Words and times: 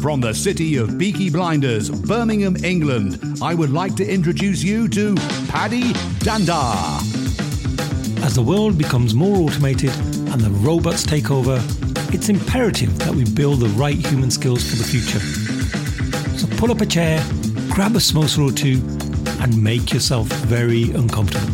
From 0.00 0.22
the 0.22 0.32
city 0.32 0.76
of 0.76 0.98
Peaky 0.98 1.28
Blinders, 1.28 1.90
Birmingham, 1.90 2.56
England, 2.64 3.38
I 3.42 3.52
would 3.52 3.70
like 3.70 3.96
to 3.96 4.06
introduce 4.10 4.62
you 4.62 4.88
to 4.88 5.14
Paddy 5.48 5.92
Dhanda. 6.24 6.74
As 8.24 8.34
the 8.34 8.40
world 8.40 8.78
becomes 8.78 9.14
more 9.14 9.36
automated 9.36 9.90
and 9.90 10.40
the 10.40 10.48
robots 10.50 11.04
take 11.04 11.30
over, 11.30 11.62
it's 12.14 12.30
imperative 12.30 12.98
that 13.00 13.14
we 13.14 13.26
build 13.26 13.60
the 13.60 13.68
right 13.76 13.94
human 13.94 14.30
skills 14.30 14.64
for 14.68 14.76
the 14.76 14.84
future. 14.84 15.20
So 16.38 16.46
pull 16.56 16.70
up 16.70 16.80
a 16.80 16.86
chair, 16.86 17.22
grab 17.68 17.94
a 17.94 17.98
samosa 17.98 18.48
or 18.48 18.52
two, 18.52 18.80
and 19.42 19.62
make 19.62 19.92
yourself 19.92 20.28
very 20.28 20.84
uncomfortable. 20.92 21.46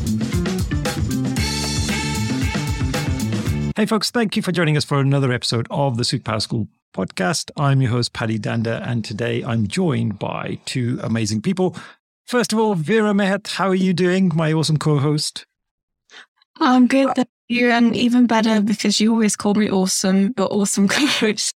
Hey, 3.74 3.86
folks, 3.86 4.12
thank 4.12 4.36
you 4.36 4.42
for 4.42 4.52
joining 4.52 4.76
us 4.76 4.84
for 4.84 5.00
another 5.00 5.32
episode 5.32 5.66
of 5.68 5.96
the 5.96 6.04
Superpower 6.04 6.40
School 6.40 6.68
podcast. 6.96 7.50
I'm 7.58 7.82
your 7.82 7.90
host, 7.90 8.14
Paddy 8.14 8.38
Dhanda, 8.38 8.80
and 8.86 9.04
today 9.04 9.44
I'm 9.44 9.66
joined 9.66 10.18
by 10.18 10.58
two 10.64 10.98
amazing 11.02 11.42
people. 11.42 11.76
First 12.26 12.54
of 12.54 12.58
all, 12.58 12.74
Vera 12.74 13.12
Mehat, 13.12 13.48
how 13.48 13.68
are 13.68 13.74
you 13.74 13.92
doing, 13.92 14.32
my 14.34 14.50
awesome 14.50 14.78
co 14.78 14.98
host? 14.98 15.44
I'm 16.58 16.86
good, 16.86 17.14
thank 17.14 17.28
you, 17.48 17.70
and 17.70 17.94
even 17.94 18.26
better 18.26 18.62
because 18.62 18.98
you 18.98 19.12
always 19.12 19.36
call 19.36 19.52
me 19.52 19.70
awesome, 19.70 20.32
but 20.32 20.46
awesome 20.46 20.88
co-host. 20.96 21.54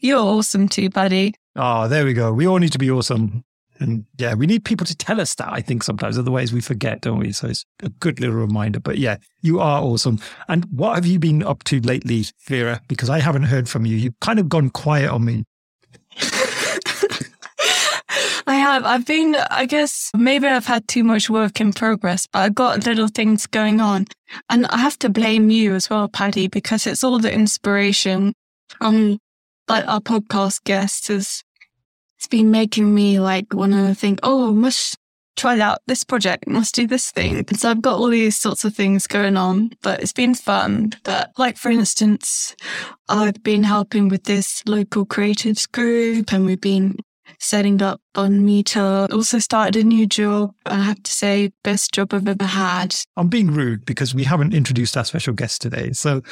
You're 0.00 0.18
awesome 0.18 0.66
too, 0.66 0.88
buddy. 0.88 1.34
Oh, 1.54 1.60
ah, 1.60 1.88
there 1.88 2.06
we 2.06 2.14
go. 2.14 2.32
We 2.32 2.46
all 2.48 2.58
need 2.58 2.72
to 2.72 2.78
be 2.78 2.90
awesome. 2.90 3.44
And 3.80 4.04
yeah, 4.16 4.34
we 4.34 4.46
need 4.46 4.64
people 4.64 4.86
to 4.86 4.96
tell 4.96 5.20
us 5.20 5.34
that, 5.36 5.52
I 5.52 5.60
think 5.60 5.82
sometimes. 5.82 6.18
Otherwise, 6.18 6.52
we 6.52 6.60
forget, 6.60 7.00
don't 7.00 7.18
we? 7.18 7.32
So 7.32 7.48
it's 7.48 7.64
a 7.82 7.88
good 7.88 8.20
little 8.20 8.36
reminder. 8.36 8.80
But 8.80 8.98
yeah, 8.98 9.16
you 9.42 9.60
are 9.60 9.80
awesome. 9.82 10.18
And 10.48 10.64
what 10.66 10.94
have 10.96 11.06
you 11.06 11.18
been 11.18 11.42
up 11.42 11.64
to 11.64 11.80
lately, 11.80 12.24
Vera? 12.46 12.80
Because 12.88 13.10
I 13.10 13.20
haven't 13.20 13.44
heard 13.44 13.68
from 13.68 13.86
you. 13.86 13.96
You've 13.96 14.18
kind 14.20 14.38
of 14.38 14.48
gone 14.48 14.70
quiet 14.70 15.10
on 15.10 15.24
me. 15.24 15.44
I 18.46 18.54
have. 18.54 18.84
I've 18.84 19.04
been, 19.04 19.36
I 19.50 19.66
guess, 19.66 20.10
maybe 20.16 20.46
I've 20.46 20.66
had 20.66 20.88
too 20.88 21.04
much 21.04 21.28
work 21.28 21.60
in 21.60 21.72
progress, 21.74 22.26
but 22.26 22.38
I've 22.38 22.54
got 22.54 22.86
little 22.86 23.08
things 23.08 23.46
going 23.46 23.78
on. 23.78 24.06
And 24.48 24.66
I 24.66 24.78
have 24.78 24.98
to 25.00 25.10
blame 25.10 25.50
you 25.50 25.74
as 25.74 25.90
well, 25.90 26.08
Paddy, 26.08 26.48
because 26.48 26.86
it's 26.86 27.04
all 27.04 27.18
the 27.18 27.32
inspiration 27.32 28.32
from 28.78 29.18
like 29.68 29.86
our 29.86 30.00
podcast 30.00 30.64
guests 30.64 31.10
is 31.10 31.44
it's 32.18 32.26
been 32.26 32.50
making 32.50 32.92
me 32.92 33.20
like 33.20 33.54
want 33.54 33.72
to 33.72 33.94
think, 33.94 34.18
oh, 34.24 34.52
must 34.52 34.98
try 35.36 35.58
out 35.60 35.78
this 35.86 36.02
project, 36.02 36.48
must 36.48 36.74
do 36.74 36.84
this 36.84 37.12
thing. 37.12 37.44
And 37.48 37.58
so 37.58 37.70
I've 37.70 37.80
got 37.80 37.98
all 37.98 38.08
these 38.08 38.36
sorts 38.36 38.64
of 38.64 38.74
things 38.74 39.06
going 39.06 39.36
on, 39.36 39.70
but 39.82 40.02
it's 40.02 40.12
been 40.12 40.34
fun. 40.34 40.94
But 41.04 41.30
like, 41.38 41.56
for 41.56 41.70
instance, 41.70 42.56
I've 43.08 43.40
been 43.44 43.62
helping 43.62 44.08
with 44.08 44.24
this 44.24 44.64
local 44.66 45.06
creatives 45.06 45.70
group 45.70 46.32
and 46.32 46.44
we've 46.44 46.60
been 46.60 46.96
setting 47.38 47.80
up 47.82 48.00
on 48.16 48.40
Meetup. 48.40 49.12
Also 49.12 49.38
started 49.38 49.76
a 49.76 49.86
new 49.86 50.06
job. 50.06 50.54
I 50.66 50.80
have 50.80 51.00
to 51.04 51.12
say, 51.12 51.52
best 51.62 51.92
job 51.92 52.12
I've 52.12 52.26
ever 52.26 52.44
had. 52.44 52.96
I'm 53.16 53.28
being 53.28 53.52
rude 53.52 53.84
because 53.84 54.14
we 54.14 54.24
haven't 54.24 54.54
introduced 54.54 54.96
our 54.96 55.04
special 55.04 55.34
guest 55.34 55.60
today. 55.60 55.92
So 55.92 56.22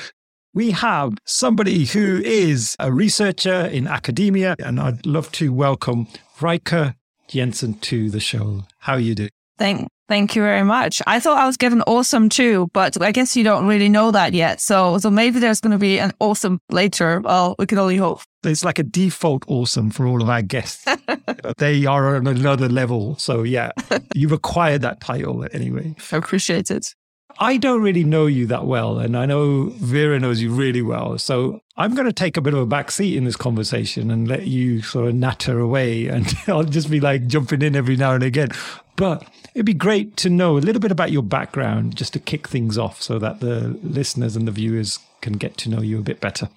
we 0.57 0.71
have 0.71 1.13
somebody 1.27 1.85
who 1.85 2.23
is 2.25 2.77
a 2.79 2.91
researcher 2.91 3.67
in 3.67 3.87
academia, 3.87 4.57
and 4.59 4.81
I'd 4.81 5.05
love 5.05 5.31
to 5.33 5.53
welcome 5.53 6.09
Rikke 6.39 6.95
Jensen 7.29 7.75
to 7.81 8.09
the 8.09 8.21
show. 8.21 8.65
How 8.79 8.95
are 8.95 9.01
you 9.01 9.15
doing? 9.15 9.31
Thank, 9.59 9.89
thank 10.09 10.35
you 10.35 10.41
very 10.41 10.63
much. 10.63 11.03
I 11.07 11.21
thought 11.21 11.37
I 11.37 11.45
was 11.45 11.59
given 11.59 11.83
awesome 11.83 12.31
too, 12.31 12.69
but 12.73 13.01
I 13.03 13.13
guess 13.13 13.37
you 13.37 13.45
don't 13.45 13.67
really 13.67 13.91
know 13.91 14.11
that 14.13 14.33
yet. 14.33 14.63
So, 14.63 14.97
so 14.97 15.11
maybe 15.11 15.41
there's 15.41 15.61
going 15.61 15.73
to 15.73 15.79
be 15.79 15.99
an 15.99 16.13
awesome 16.21 16.59
later. 16.71 17.21
Well, 17.21 17.55
we 17.59 17.67
can 17.67 17.77
only 17.77 17.99
hope. 17.99 18.23
It's 18.43 18.65
like 18.65 18.79
a 18.79 18.83
default 18.83 19.45
awesome 19.49 19.91
for 19.91 20.07
all 20.07 20.23
of 20.23 20.31
our 20.31 20.41
guests. 20.41 20.87
they 21.59 21.85
are 21.85 22.17
on 22.17 22.27
another 22.27 22.71
level. 22.71 23.17
So 23.17 23.43
yeah, 23.43 23.73
you've 24.15 24.33
acquired 24.33 24.81
that 24.83 25.03
title 25.03 25.47
anyway. 25.53 25.95
I 26.13 26.17
appreciate 26.17 26.71
it. 26.71 26.95
I 27.39 27.59
don't 27.59 27.83
really 27.83 28.05
know 28.05 28.27
you 28.27 28.47
that 28.47 28.65
well, 28.65 28.99
and 28.99 29.17
I 29.17 29.27
know 29.27 29.67
Vera 29.77 30.19
knows 30.19 30.41
you 30.41 30.51
really 30.51 30.83
well. 30.83 31.19
So 31.19 31.61
I'm 31.77 31.95
going 31.95 32.07
to 32.07 32.13
take 32.13 32.37
a 32.37 32.41
bit 32.41 32.55
of 32.55 32.61
a 32.61 32.67
back 32.67 32.91
seat 32.91 33.17
in 33.17 33.25
this 33.25 33.37
conversation 33.37 34.11
and 34.11 34.27
let 34.27 34.47
you 34.47 34.81
sort 34.81 35.09
of 35.09 35.15
natter 35.15 35.59
away, 35.59 36.07
and 36.09 36.35
I'll 36.47 36.65
just 36.65 36.91
be 36.91 37.01
like 37.01 37.27
jumping 37.27 37.63
in 37.63 37.77
every 37.77 37.97
now 37.97 38.13
and 38.13 38.23
again. 38.23 38.49
But 38.97 39.29
it'd 39.55 39.67
be 39.67 39.75
great 39.75 40.17
to 40.19 40.31
know 40.31 40.57
a 40.57 40.61
little 40.61 40.81
bit 40.81 40.93
about 40.93 41.13
your 41.13 41.23
background 41.23 41.97
just 41.97 42.15
to 42.15 42.19
kick 42.19 42.49
things 42.49 42.79
off 42.79 43.03
so 43.03 43.19
that 43.19 43.41
the 43.41 43.79
listeners 43.83 44.37
and 44.37 44.49
the 44.49 44.53
viewers 44.53 44.99
can 45.21 45.35
get 45.35 45.59
to 45.59 45.69
know 45.69 45.83
you 45.83 45.99
a 45.99 46.03
bit 46.03 46.21
better. 46.21 46.49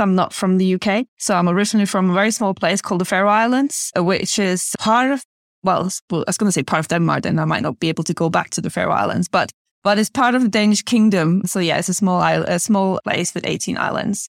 I'm 0.00 0.14
not 0.14 0.32
from 0.32 0.56
the 0.56 0.74
UK. 0.74 1.06
So 1.18 1.34
I'm 1.34 1.48
originally 1.48 1.86
from 1.86 2.10
a 2.10 2.14
very 2.14 2.30
small 2.30 2.54
place 2.54 2.80
called 2.80 3.02
the 3.02 3.04
Faroe 3.04 3.28
Islands, 3.28 3.92
which 3.94 4.38
is 4.38 4.74
part 4.78 5.10
of 5.12 5.22
well, 5.62 5.90
I 6.10 6.24
was 6.26 6.38
going 6.38 6.48
to 6.48 6.52
say 6.52 6.62
part 6.62 6.80
of 6.80 6.88
Denmark, 6.88 7.24
then 7.24 7.38
I 7.38 7.44
might 7.44 7.62
not 7.62 7.78
be 7.80 7.90
able 7.90 8.04
to 8.04 8.14
go 8.14 8.30
back 8.30 8.48
to 8.50 8.62
the 8.62 8.70
Faroe 8.70 8.92
Islands, 8.92 9.28
but 9.28 9.52
but 9.82 9.98
it's 9.98 10.10
part 10.10 10.34
of 10.34 10.42
the 10.42 10.48
Danish 10.48 10.82
kingdom. 10.82 11.42
So 11.46 11.58
yeah, 11.58 11.78
it's 11.78 11.88
a 11.88 11.94
small 11.94 12.20
island, 12.20 12.48
a 12.48 12.58
small 12.58 13.00
place 13.04 13.34
with 13.34 13.46
18 13.46 13.78
islands. 13.78 14.28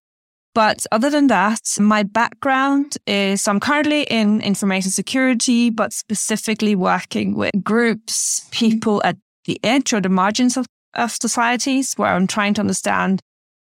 But 0.54 0.86
other 0.92 1.10
than 1.10 1.28
that, 1.28 1.62
my 1.80 2.04
background 2.04 2.98
is 3.08 3.48
I'm 3.48 3.60
currently 3.60 4.04
in 4.04 4.42
information 4.42 4.92
security, 4.92 5.70
but 5.70 5.94
specifically 5.94 6.76
working 6.76 7.36
with 7.36 7.52
groups, 7.64 8.48
people 8.52 9.02
at 9.06 9.16
the 9.46 9.60
edge 9.64 9.94
or 9.94 10.02
the 10.02 10.10
margins 10.10 10.58
of, 10.58 10.66
of 10.94 11.12
societies 11.12 11.94
where 11.94 12.12
I'm 12.12 12.28
trying 12.28 12.54
to 12.56 12.62
understand 12.62 13.22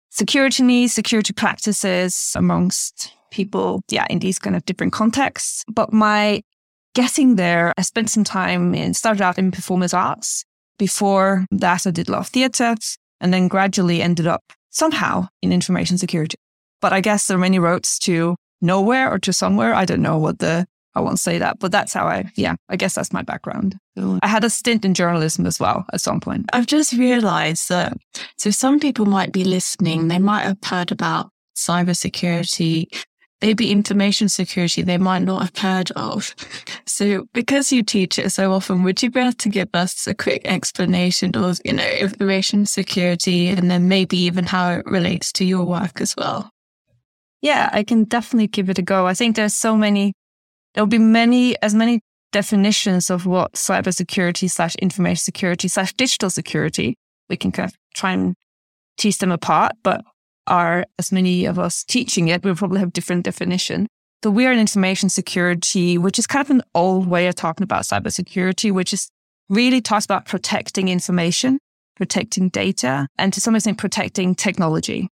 security 0.09 0.64
needs, 0.64 0.94
security 0.94 1.34
practices 1.34 2.31
amongst 2.36 3.12
people, 3.31 3.81
yeah, 3.90 4.06
in 4.09 4.19
these 4.19 4.40
kind 4.40 4.56
of 4.56 4.64
different 4.64 4.94
contexts. 4.94 5.66
But 5.68 5.92
my 5.92 6.42
getting 6.96 7.36
there, 7.36 7.74
I 7.78 7.81
spent 7.81 8.09
some 8.09 8.24
time 8.24 8.74
in, 8.74 8.94
started 8.94 9.22
out 9.22 9.38
in 9.38 9.52
performance 9.52 9.94
arts 9.94 10.46
before 10.77 11.45
that, 11.51 11.88
I 11.88 11.91
did 11.91 12.09
a 12.09 12.11
lot 12.11 12.19
of 12.21 12.27
theatre 12.27 12.75
and 13.19 13.33
then 13.33 13.47
gradually 13.47 14.01
ended 14.01 14.27
up 14.27 14.43
somehow 14.69 15.27
in 15.41 15.51
information 15.51 15.97
security. 15.97 16.38
But 16.81 16.93
I 16.93 17.01
guess 17.01 17.27
there 17.27 17.38
are 17.38 17.39
many 17.39 17.59
roads 17.59 17.97
to 17.99 18.35
nowhere 18.61 19.11
or 19.11 19.19
to 19.19 19.33
somewhere. 19.33 19.73
I 19.73 19.85
don't 19.85 20.01
know 20.01 20.17
what 20.17 20.39
the, 20.39 20.67
I 20.93 21.01
won't 21.01 21.19
say 21.19 21.38
that, 21.39 21.59
but 21.59 21.71
that's 21.71 21.93
how 21.93 22.07
I, 22.07 22.31
yeah, 22.35 22.55
I 22.69 22.75
guess 22.75 22.95
that's 22.95 23.13
my 23.13 23.23
background. 23.23 23.77
I 23.97 24.27
had 24.27 24.43
a 24.43 24.49
stint 24.49 24.85
in 24.85 24.93
journalism 24.93 25.45
as 25.45 25.59
well 25.59 25.85
at 25.93 26.01
some 26.01 26.19
point. 26.19 26.45
I've 26.53 26.67
just 26.67 26.94
realized 26.94 27.69
that, 27.69 27.97
so 28.38 28.51
some 28.51 28.79
people 28.79 29.05
might 29.05 29.31
be 29.31 29.44
listening, 29.44 30.07
they 30.07 30.19
might 30.19 30.44
have 30.44 30.57
heard 30.63 30.91
about 30.91 31.29
cybersecurity 31.55 32.85
maybe 33.42 33.72
information 33.72 34.30
security 34.30 34.81
they 34.81 34.98
might 34.98 35.22
not 35.22 35.42
have 35.42 35.58
heard 35.58 35.92
of. 35.92 36.34
So 36.86 37.28
because 37.34 37.72
you 37.72 37.84
teach 37.84 38.18
it 38.18 38.31
so 38.31 38.52
often, 38.52 38.84
would 38.84 39.02
you 39.03 39.12
be 39.12 39.20
able 39.20 39.34
to 39.34 39.50
give 39.50 39.70
us 39.74 40.08
a 40.08 40.16
quick 40.16 40.42
explanation 40.46 41.36
of, 41.36 41.59
you 41.64 41.74
know, 41.74 41.88
information 41.88 42.66
security 42.66 43.50
and 43.50 43.70
then 43.70 43.88
maybe 43.88 44.18
even 44.18 44.46
how 44.46 44.72
it 44.72 44.86
relates 44.86 45.31
to 45.34 45.46
your 45.46 45.66
work 45.66 46.02
as 46.02 46.16
well? 46.18 46.50
Yeah, 47.42 47.70
I 47.72 47.84
can 47.84 48.06
definitely 48.06 48.48
give 48.48 48.70
it 48.70 48.80
a 48.80 48.81
go. 48.81 49.06
I 49.06 49.14
think 49.14 49.36
there's 49.36 49.54
so 49.54 49.78
many, 49.78 50.14
there'll 50.74 50.88
be 50.88 50.98
many, 50.98 51.56
as 51.62 51.75
many 51.75 52.02
definitions 52.31 53.09
of 53.09 53.25
what 53.25 53.54
cybersecurity 53.54 54.50
slash 54.50 54.75
information 54.75 55.22
security 55.22 55.68
slash 55.68 55.94
digital 55.94 56.30
security. 56.30 56.96
We 57.30 57.38
can 57.38 57.52
kind 57.52 57.69
of 57.69 57.75
try 57.94 58.14
and 58.14 58.36
tease 58.98 59.19
them 59.19 59.31
apart, 59.31 59.74
but 59.84 60.04
are, 60.47 60.85
as 60.97 61.12
many 61.12 61.46
of 61.46 61.59
us 61.59 61.84
teaching 61.84 62.28
it, 62.28 62.44
we'll 62.44 62.56
probably 62.56 62.80
have 62.80 62.94
different 62.94 63.24
definition. 63.24 63.88
So 64.24 64.31
we 64.31 64.46
are 64.47 64.52
in 64.52 64.59
information 64.59 65.09
security, 65.09 65.97
which 65.97 66.18
is 66.18 66.25
kind 66.25 66.44
of 66.46 66.50
an 66.50 66.63
old 66.74 67.08
way 67.08 67.28
of 67.28 67.35
talking 67.35 67.63
about 67.63 67.84
cybersecurity, 67.84 68.72
which 68.72 68.94
is 68.94 69.09
really 69.50 69.80
talks 69.80 70.06
about 70.06 70.25
protecting 70.25 70.90
information, 70.90 71.59
protecting 71.96 72.50
data, 72.50 73.07
and 73.18 73.31
to 73.34 73.41
some 73.41 73.56
extent 73.56 73.78
protecting 73.78 74.34
technology. 74.36 75.07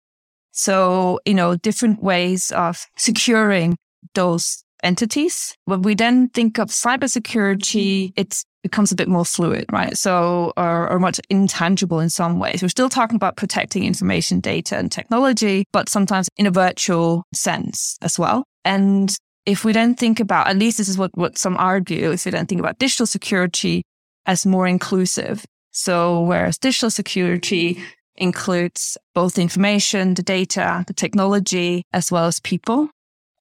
So, 0.52 1.20
you 1.26 1.34
know, 1.34 1.55
different 1.55 2.03
ways 2.03 2.52
of 2.52 2.85
securing 2.97 3.78
those 4.14 4.64
entities. 4.84 5.55
When 5.66 5.82
we 5.82 5.96
then 5.96 6.29
think 6.29 6.59
of 6.59 6.70
cybersecurity, 6.70 8.14
it's 8.16 8.44
becomes 8.63 8.91
a 8.91 8.96
bit 8.96 9.08
more 9.08 9.25
fluid, 9.25 9.66
right? 9.72 9.97
So, 9.97 10.53
or, 10.58 10.90
or 10.90 10.99
much 10.99 11.19
intangible 11.29 11.99
in 11.99 12.09
some 12.09 12.40
ways. 12.40 12.61
We're 12.61 12.69
still 12.69 12.90
talking 12.90 13.16
about 13.16 13.37
protecting 13.37 13.84
information, 13.84 14.40
data, 14.40 14.78
and 14.78 14.91
technology, 14.91 15.66
but 15.72 15.90
sometimes 15.90 16.29
in 16.37 16.46
a 16.46 16.52
virtual 16.52 17.25
sense 17.34 17.97
as 18.02 18.19
well. 18.19 18.43
And 18.63 19.16
if 19.46 19.66
we 19.66 19.73
then 19.73 19.96
think 19.96 20.19
about, 20.19 20.47
at 20.47 20.58
least 20.58 20.78
this 20.78 20.90
is 20.90 20.97
what, 20.97 21.11
what 21.16 21.37
some 21.37 21.58
argue, 21.58 22.11
if 22.11 22.25
we 22.25 22.31
then 22.31 22.46
think 22.46 22.59
about 22.59 22.78
digital 22.78 23.05
security 23.05 23.84
as 24.25 24.46
more 24.46 24.67
inclusive. 24.67 25.43
So, 25.72 26.22
whereas 26.22 26.57
digital 26.57 26.90
security 26.90 27.81
includes 28.17 28.97
both 29.16 29.35
the 29.35 29.41
information, 29.41 30.14
the 30.14 30.22
data, 30.22 30.84
the 30.85 30.93
technology, 30.93 31.84
as 31.93 32.11
well 32.11 32.25
as 32.25 32.40
people. 32.40 32.90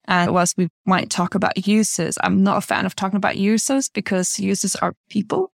And 0.06 0.32
whilst 0.32 0.56
we 0.56 0.68
might 0.86 1.10
talk 1.10 1.34
about 1.34 1.66
users, 1.66 2.18
I'm 2.22 2.42
not 2.42 2.58
a 2.58 2.60
fan 2.62 2.86
of 2.86 2.96
talking 2.96 3.16
about 3.16 3.36
users 3.36 3.88
because 3.88 4.38
users 4.38 4.74
are 4.76 4.94
people. 5.08 5.52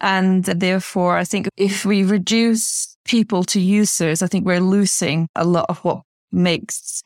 And 0.00 0.44
therefore, 0.44 1.18
I 1.18 1.24
think 1.24 1.48
if 1.56 1.84
we 1.84 2.04
reduce 2.04 2.96
people 3.04 3.44
to 3.44 3.60
users, 3.60 4.22
I 4.22 4.26
think 4.26 4.46
we're 4.46 4.60
losing 4.60 5.28
a 5.34 5.44
lot 5.44 5.66
of 5.68 5.78
what 5.84 6.02
makes 6.32 7.02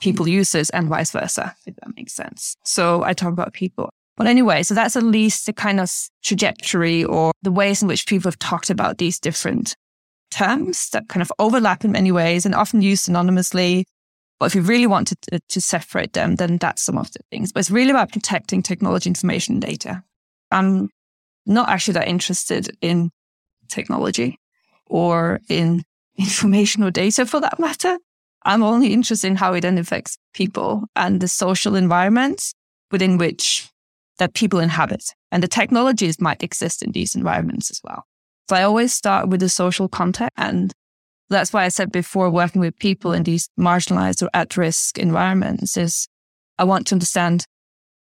people 0.00 0.28
users 0.28 0.70
and 0.70 0.88
vice 0.88 1.10
versa, 1.10 1.56
if 1.66 1.74
that 1.76 1.96
makes 1.96 2.12
sense. 2.12 2.56
So 2.64 3.02
I 3.02 3.14
talk 3.14 3.32
about 3.32 3.52
people. 3.52 3.90
But 4.16 4.26
anyway, 4.26 4.62
so 4.62 4.74
that's 4.74 4.96
at 4.96 5.02
least 5.02 5.46
the 5.46 5.52
kind 5.52 5.80
of 5.80 5.90
trajectory 6.22 7.04
or 7.04 7.32
the 7.42 7.50
ways 7.50 7.82
in 7.82 7.88
which 7.88 8.06
people 8.06 8.30
have 8.30 8.38
talked 8.38 8.70
about 8.70 8.98
these 8.98 9.18
different 9.18 9.76
terms 10.30 10.90
that 10.90 11.08
kind 11.08 11.22
of 11.22 11.32
overlap 11.38 11.84
in 11.84 11.92
many 11.92 12.12
ways 12.12 12.46
and 12.46 12.54
often 12.54 12.82
used 12.82 13.08
synonymously. 13.08 13.84
But 14.38 14.46
if 14.46 14.54
you 14.54 14.62
really 14.62 14.86
want 14.86 15.08
to, 15.08 15.16
uh, 15.32 15.38
to 15.48 15.60
separate 15.60 16.12
them, 16.12 16.36
then 16.36 16.58
that's 16.58 16.82
some 16.82 16.98
of 16.98 17.10
the 17.12 17.20
things. 17.30 17.52
But 17.52 17.60
it's 17.60 17.70
really 17.70 17.90
about 17.90 18.12
protecting 18.12 18.62
technology, 18.62 19.08
information, 19.08 19.60
data. 19.60 20.02
I'm 20.50 20.90
not 21.46 21.68
actually 21.68 21.94
that 21.94 22.08
interested 22.08 22.76
in 22.80 23.10
technology 23.68 24.38
or 24.86 25.40
in 25.48 25.84
information 26.18 26.82
or 26.82 26.90
data 26.90 27.24
for 27.26 27.40
that 27.40 27.58
matter. 27.58 27.98
I'm 28.44 28.62
only 28.62 28.92
interested 28.92 29.26
in 29.26 29.36
how 29.36 29.54
it 29.54 29.62
then 29.62 29.78
affects 29.78 30.18
people 30.32 30.84
and 30.94 31.20
the 31.20 31.28
social 31.28 31.74
environments 31.74 32.54
within 32.92 33.18
which 33.18 33.68
that 34.18 34.34
people 34.34 34.60
inhabit. 34.60 35.04
And 35.32 35.42
the 35.42 35.48
technologies 35.48 36.20
might 36.20 36.42
exist 36.42 36.82
in 36.82 36.92
these 36.92 37.14
environments 37.14 37.70
as 37.70 37.80
well. 37.82 38.04
So 38.48 38.56
I 38.56 38.62
always 38.62 38.94
start 38.94 39.28
with 39.28 39.40
the 39.40 39.48
social 39.48 39.88
context. 39.88 40.32
And 40.36 40.72
that's 41.28 41.52
why 41.52 41.64
I 41.64 41.68
said 41.68 41.90
before 41.90 42.30
working 42.30 42.60
with 42.60 42.78
people 42.78 43.12
in 43.12 43.24
these 43.24 43.48
marginalized 43.58 44.22
or 44.22 44.30
at 44.32 44.56
risk 44.56 44.98
environments 44.98 45.76
is 45.76 46.08
I 46.58 46.64
want 46.64 46.86
to 46.88 46.94
understand 46.94 47.44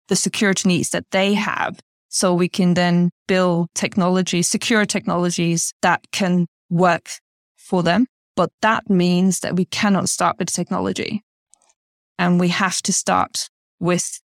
the 0.08 0.16
security 0.16 0.68
needs 0.68 0.90
that 0.90 1.04
they 1.10 1.34
have 1.34 1.78
so 2.08 2.34
we 2.34 2.48
can 2.48 2.74
then 2.74 3.10
build 3.26 3.68
technology, 3.74 4.42
secure 4.42 4.84
technologies 4.84 5.72
that 5.82 6.04
can 6.12 6.46
work 6.70 7.08
for 7.56 7.82
them 7.82 8.06
but 8.34 8.50
that 8.62 8.88
means 8.88 9.40
that 9.40 9.56
we 9.56 9.64
cannot 9.66 10.08
start 10.08 10.36
with 10.38 10.50
technology. 10.50 11.22
And 12.18 12.40
we 12.40 12.48
have 12.48 12.80
to 12.82 12.92
start 12.92 13.48
with 13.80 14.20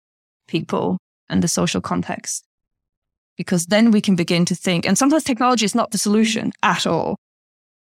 people 0.48 0.98
and 1.28 1.42
the 1.42 1.48
social 1.48 1.80
context. 1.80 2.44
Because 3.36 3.66
then 3.66 3.90
we 3.90 4.00
can 4.00 4.14
begin 4.14 4.44
to 4.46 4.54
think, 4.54 4.86
and 4.86 4.96
sometimes 4.96 5.24
technology 5.24 5.64
is 5.64 5.74
not 5.74 5.90
the 5.90 5.98
solution 5.98 6.52
at 6.62 6.86
all. 6.86 7.16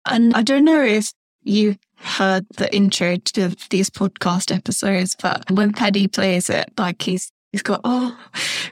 And 0.06 0.34
I 0.34 0.42
don't 0.42 0.64
know 0.64 0.82
if 0.82 1.12
you 1.42 1.76
heard 1.96 2.46
the 2.56 2.74
intro 2.74 3.16
to 3.16 3.56
these 3.70 3.90
podcast 3.90 4.54
episodes, 4.54 5.16
but 5.20 5.50
when 5.50 5.72
Paddy 5.72 6.08
plays 6.08 6.50
it, 6.50 6.70
like 6.78 7.02
he's 7.02 7.30
he's 7.52 7.62
got 7.62 7.80
oh, 7.84 8.18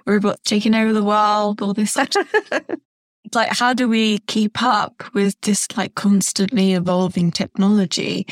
robots 0.07 0.43
taking 0.45 0.75
over 0.75 0.93
the 0.93 1.05
world, 1.05 1.63
all 1.63 1.75
this 1.75 1.93
stuff. 1.93 2.09
like 3.35 3.57
how 3.57 3.73
do 3.73 3.89
we 3.89 4.19
keep 4.21 4.63
up 4.63 5.03
with 5.15 5.41
this 5.43 5.67
like 5.77 5.95
constantly 5.95 6.75
evolving 6.75 7.33
technology 7.33 8.27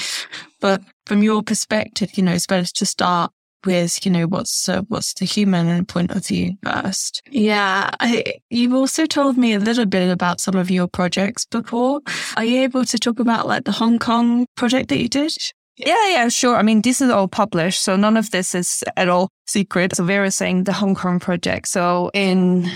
but 0.61 0.83
from 1.07 1.23
your 1.23 1.43
perspective 1.43 2.11
you 2.15 2.23
know 2.23 2.33
it's 2.33 2.47
better 2.47 2.71
to 2.73 2.87
start 2.87 3.33
with 3.65 4.05
you 4.05 4.11
know 4.11 4.27
what's 4.27 4.69
uh, 4.69 4.83
what's 4.89 5.15
the 5.15 5.25
human 5.25 5.85
point 5.87 6.11
of 6.11 6.27
view 6.27 6.57
first 6.63 7.23
yeah 7.31 7.91
I, 8.01 8.35
you've 8.51 8.75
also 8.75 9.07
told 9.07 9.37
me 9.37 9.55
a 9.55 9.59
little 9.59 9.87
bit 9.87 10.11
about 10.11 10.41
some 10.41 10.57
of 10.57 10.71
your 10.71 10.89
projects 10.89 11.47
before 11.47 12.01
are 12.37 12.45
you 12.45 12.63
able 12.63 12.85
to 12.85 12.99
talk 12.99 13.19
about 13.19 13.47
like 13.47 13.65
the 13.65 13.73
hong 13.73 13.99
kong 13.99 14.47
project 14.57 14.89
that 14.89 14.99
you 14.99 15.09
did 15.09 15.35
yeah, 15.77 16.09
yeah, 16.09 16.29
sure. 16.29 16.57
I 16.57 16.63
mean, 16.63 16.83
this 16.83 17.01
is 17.01 17.11
all 17.11 17.29
published, 17.29 17.83
so 17.83 17.97
none 17.97 18.19
of 18.19 18.31
this 18.31 18.55
is 18.55 18.85
at 18.97 19.09
all 19.09 19.31
secret. 19.47 19.97
So 19.97 20.05
Vera 20.05 20.31
saying 20.31 20.65
the 20.65 20.75
Hong 20.75 20.95
Kong 20.95 21.19
project. 21.19 21.69
So 21.69 22.11
in, 22.13 22.71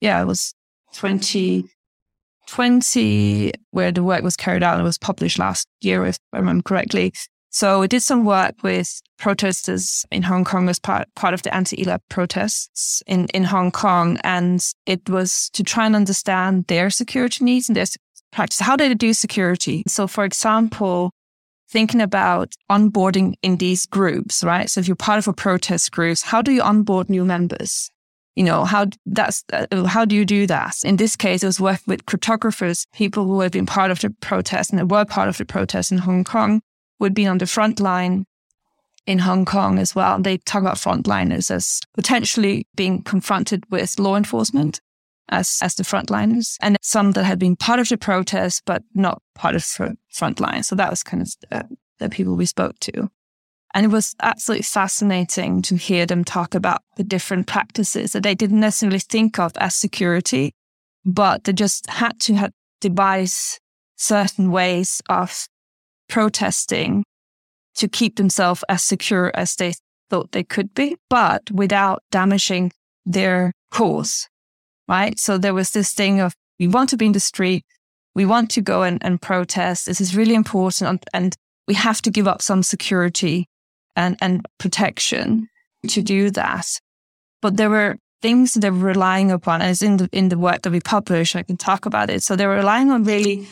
yeah, 0.00 0.22
it 0.22 0.24
was 0.24 0.54
2020, 0.94 3.52
where 3.70 3.92
the 3.92 4.02
work 4.02 4.22
was 4.22 4.36
carried 4.36 4.62
out 4.62 4.72
and 4.74 4.80
it 4.80 4.84
was 4.84 4.96
published 4.96 5.38
last 5.38 5.68
year, 5.82 6.06
if 6.06 6.16
I 6.32 6.38
remember 6.38 6.62
correctly. 6.62 7.12
So 7.50 7.80
we 7.80 7.88
did 7.88 8.02
some 8.02 8.24
work 8.24 8.62
with 8.62 9.00
protesters 9.18 10.04
in 10.10 10.22
Hong 10.22 10.44
Kong 10.44 10.68
as 10.68 10.78
part, 10.78 11.08
part 11.14 11.34
of 11.34 11.42
the 11.42 11.54
anti-ELAB 11.54 12.00
protests 12.08 13.02
in, 13.06 13.26
in 13.28 13.44
Hong 13.44 13.70
Kong. 13.70 14.18
And 14.22 14.64
it 14.86 15.08
was 15.08 15.50
to 15.54 15.62
try 15.62 15.86
and 15.86 15.96
understand 15.96 16.66
their 16.66 16.90
security 16.90 17.44
needs 17.44 17.68
and 17.68 17.76
their 17.76 17.86
practice. 18.32 18.60
How 18.60 18.76
do 18.76 18.88
they 18.88 18.94
do 18.94 19.12
security? 19.14 19.82
So 19.86 20.06
for 20.06 20.24
example, 20.24 21.10
thinking 21.70 22.00
about 22.00 22.54
onboarding 22.70 23.34
in 23.42 23.56
these 23.56 23.86
groups, 23.86 24.44
right? 24.44 24.70
So 24.70 24.80
if 24.80 24.88
you're 24.88 24.96
part 24.96 25.18
of 25.18 25.28
a 25.28 25.32
protest 25.32 25.90
group, 25.90 26.18
how 26.22 26.42
do 26.42 26.52
you 26.52 26.62
onboard 26.62 27.08
new 27.08 27.24
members? 27.24 27.90
you 28.36 28.44
know, 28.44 28.64
how 28.64 28.86
that's, 29.04 29.42
uh, 29.52 29.84
how 29.86 30.04
do 30.04 30.14
you 30.14 30.24
do 30.24 30.46
that? 30.46 30.76
In 30.84 30.94
this 30.94 31.16
case, 31.16 31.42
it 31.42 31.46
was 31.46 31.58
working 31.58 31.82
with 31.88 32.06
cryptographers, 32.06 32.86
people 32.92 33.24
who 33.24 33.40
had 33.40 33.50
been 33.50 33.66
part 33.66 33.90
of 33.90 33.98
the 33.98 34.10
protest 34.20 34.72
and 34.72 34.88
were 34.88 35.04
part 35.04 35.28
of 35.28 35.38
the 35.38 35.44
protest 35.44 35.90
in 35.90 35.98
Hong 35.98 36.22
Kong 36.22 36.62
would 36.98 37.14
be 37.14 37.26
on 37.26 37.38
the 37.38 37.46
front 37.46 37.80
line 37.80 38.26
in 39.06 39.20
Hong 39.20 39.44
Kong 39.44 39.78
as 39.78 39.94
well. 39.94 40.20
They 40.20 40.36
talk 40.38 40.62
about 40.62 40.76
frontliners 40.76 41.50
as 41.50 41.80
potentially 41.94 42.66
being 42.76 43.02
confronted 43.02 43.64
with 43.70 43.98
law 43.98 44.16
enforcement 44.16 44.80
as, 45.30 45.58
as 45.62 45.74
the 45.74 45.82
frontliners 45.82 46.56
and 46.60 46.76
some 46.82 47.12
that 47.12 47.24
had 47.24 47.38
been 47.38 47.56
part 47.56 47.80
of 47.80 47.88
the 47.88 47.96
protest, 47.96 48.62
but 48.66 48.82
not 48.94 49.22
part 49.34 49.54
of 49.54 49.62
the 49.62 49.96
front 50.10 50.40
line. 50.40 50.62
So 50.62 50.76
that 50.76 50.90
was 50.90 51.02
kind 51.02 51.22
of 51.22 51.32
the, 51.50 51.76
the 51.98 52.08
people 52.08 52.34
we 52.34 52.46
spoke 52.46 52.78
to. 52.80 53.10
And 53.74 53.84
it 53.84 53.90
was 53.90 54.14
absolutely 54.20 54.62
fascinating 54.62 55.62
to 55.62 55.76
hear 55.76 56.06
them 56.06 56.24
talk 56.24 56.54
about 56.54 56.82
the 56.96 57.04
different 57.04 57.46
practices 57.46 58.12
that 58.12 58.22
they 58.22 58.34
didn't 58.34 58.60
necessarily 58.60 58.98
think 58.98 59.38
of 59.38 59.52
as 59.56 59.74
security, 59.74 60.54
but 61.04 61.44
they 61.44 61.52
just 61.52 61.88
had 61.88 62.18
to 62.20 62.50
devise 62.80 63.60
certain 63.96 64.50
ways 64.50 65.02
of 65.08 65.48
protesting 66.08 67.04
to 67.76 67.88
keep 67.88 68.16
themselves 68.16 68.64
as 68.68 68.82
secure 68.82 69.30
as 69.34 69.54
they 69.54 69.74
thought 70.10 70.32
they 70.32 70.44
could 70.44 70.74
be, 70.74 70.96
but 71.08 71.50
without 71.50 72.02
damaging 72.10 72.72
their 73.04 73.52
cause. 73.70 74.28
Right. 74.88 75.18
So 75.18 75.36
there 75.36 75.54
was 75.54 75.70
this 75.72 75.92
thing 75.92 76.20
of 76.20 76.34
we 76.58 76.66
want 76.66 76.90
to 76.90 76.96
be 76.96 77.06
in 77.06 77.12
the 77.12 77.20
street. 77.20 77.64
We 78.14 78.24
want 78.24 78.50
to 78.52 78.62
go 78.62 78.82
and, 78.82 78.98
and 79.04 79.20
protest. 79.20 79.86
This 79.86 80.00
is 80.00 80.16
really 80.16 80.34
important. 80.34 81.04
And 81.12 81.36
we 81.66 81.74
have 81.74 82.00
to 82.02 82.10
give 82.10 82.26
up 82.26 82.40
some 82.40 82.62
security 82.62 83.46
and, 83.94 84.16
and 84.20 84.46
protection 84.58 85.48
to 85.88 86.02
do 86.02 86.30
that. 86.30 86.66
But 87.42 87.56
there 87.56 87.70
were 87.70 87.96
things 88.22 88.54
that 88.54 88.60
they 88.60 88.70
were 88.70 88.88
relying 88.88 89.30
upon, 89.30 89.62
as 89.62 89.82
in 89.82 89.98
the 89.98 90.08
in 90.12 90.28
the 90.28 90.38
work 90.38 90.62
that 90.62 90.72
we 90.72 90.80
publish, 90.80 91.36
I 91.36 91.42
can 91.42 91.56
talk 91.56 91.86
about 91.86 92.10
it. 92.10 92.22
So 92.22 92.34
they 92.34 92.46
were 92.46 92.56
relying 92.56 92.90
on 92.90 93.04
really 93.04 93.46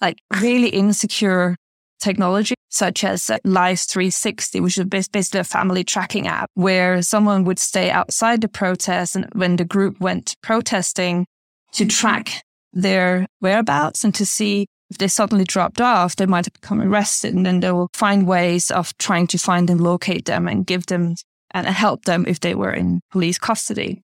like 0.00 0.18
really 0.40 0.68
insecure 0.68 1.56
technology, 2.04 2.54
such 2.68 3.02
as 3.02 3.30
uh, 3.30 3.38
Life360, 3.44 4.60
which 4.60 4.78
is 4.78 4.84
basically 4.86 5.40
a 5.40 5.44
family 5.44 5.82
tracking 5.82 6.28
app 6.28 6.50
where 6.54 7.02
someone 7.02 7.44
would 7.44 7.58
stay 7.58 7.90
outside 7.90 8.40
the 8.40 8.48
protest 8.48 9.16
and 9.16 9.26
when 9.32 9.56
the 9.56 9.64
group 9.64 9.98
went 10.00 10.36
protesting 10.42 11.26
to 11.72 11.86
track 11.86 12.42
their 12.72 13.26
whereabouts 13.40 14.04
and 14.04 14.14
to 14.14 14.26
see 14.26 14.66
if 14.90 14.98
they 14.98 15.08
suddenly 15.08 15.44
dropped 15.44 15.80
off, 15.80 16.16
they 16.16 16.26
might 16.26 16.44
have 16.44 16.52
become 16.52 16.80
arrested 16.80 17.34
and 17.34 17.46
then 17.46 17.60
they 17.60 17.72
will 17.72 17.88
find 17.94 18.26
ways 18.26 18.70
of 18.70 18.96
trying 18.98 19.26
to 19.28 19.38
find 19.38 19.70
and 19.70 19.80
locate 19.80 20.26
them 20.26 20.46
and 20.46 20.66
give 20.66 20.86
them 20.86 21.14
and 21.52 21.66
help 21.66 22.04
them 22.04 22.24
if 22.28 22.40
they 22.40 22.54
were 22.54 22.72
in 22.72 23.00
police 23.10 23.38
custody. 23.38 24.02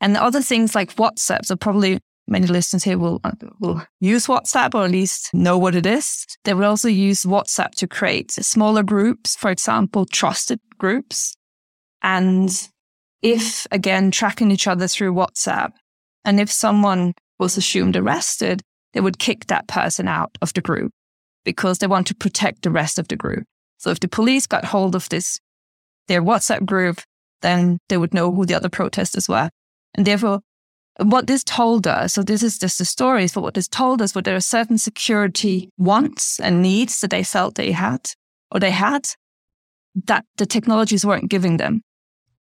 And 0.00 0.16
other 0.16 0.42
things 0.42 0.74
like 0.74 0.96
WhatsApp, 0.96 1.44
so 1.44 1.54
probably 1.54 2.00
many 2.26 2.46
listeners 2.46 2.84
here 2.84 2.98
will, 2.98 3.20
will 3.60 3.82
use 4.00 4.26
WhatsApp 4.26 4.74
or 4.74 4.84
at 4.84 4.90
least 4.90 5.30
know 5.34 5.58
what 5.58 5.74
it 5.74 5.86
is. 5.86 6.26
They 6.44 6.54
will 6.54 6.64
also 6.64 6.88
use 6.88 7.24
WhatsApp 7.24 7.72
to 7.76 7.88
create 7.88 8.32
smaller 8.32 8.82
groups, 8.82 9.36
for 9.36 9.50
example, 9.50 10.06
trusted 10.06 10.60
groups. 10.78 11.34
And 12.02 12.50
if 13.22 13.66
again, 13.70 14.10
tracking 14.10 14.50
each 14.50 14.66
other 14.66 14.88
through 14.88 15.14
WhatsApp, 15.14 15.70
and 16.24 16.40
if 16.40 16.50
someone 16.50 17.14
was 17.38 17.56
assumed 17.56 17.96
arrested, 17.96 18.62
they 18.92 19.00
would 19.00 19.18
kick 19.18 19.46
that 19.46 19.68
person 19.68 20.08
out 20.08 20.36
of 20.42 20.52
the 20.52 20.60
group 20.60 20.92
because 21.44 21.78
they 21.78 21.86
want 21.86 22.06
to 22.08 22.14
protect 22.14 22.62
the 22.62 22.70
rest 22.70 22.98
of 22.98 23.08
the 23.08 23.16
group. 23.16 23.44
So 23.78 23.90
if 23.90 24.00
the 24.00 24.08
police 24.08 24.46
got 24.46 24.64
hold 24.64 24.94
of 24.94 25.08
this, 25.08 25.40
their 26.08 26.22
WhatsApp 26.22 26.64
group, 26.64 27.00
then 27.40 27.78
they 27.88 27.96
would 27.96 28.14
know 28.14 28.32
who 28.32 28.46
the 28.46 28.54
other 28.54 28.68
protesters 28.68 29.28
were. 29.28 29.50
And 29.94 30.06
therefore, 30.06 30.40
what 30.98 31.26
this 31.26 31.42
told 31.42 31.86
us, 31.86 32.14
so 32.14 32.22
this 32.22 32.42
is 32.42 32.58
just 32.58 32.78
the 32.78 32.84
stories, 32.84 33.32
but 33.32 33.42
what 33.42 33.54
this 33.54 33.68
told 33.68 34.02
us 34.02 34.14
was 34.14 34.24
there 34.24 34.36
are 34.36 34.40
certain 34.40 34.78
security 34.78 35.70
wants 35.78 36.38
and 36.38 36.62
needs 36.62 37.00
that 37.00 37.10
they 37.10 37.24
felt 37.24 37.54
they 37.54 37.72
had 37.72 38.10
or 38.50 38.60
they 38.60 38.70
had 38.70 39.08
that 40.06 40.24
the 40.36 40.46
technologies 40.46 41.04
weren't 41.04 41.30
giving 41.30 41.56
them. 41.56 41.82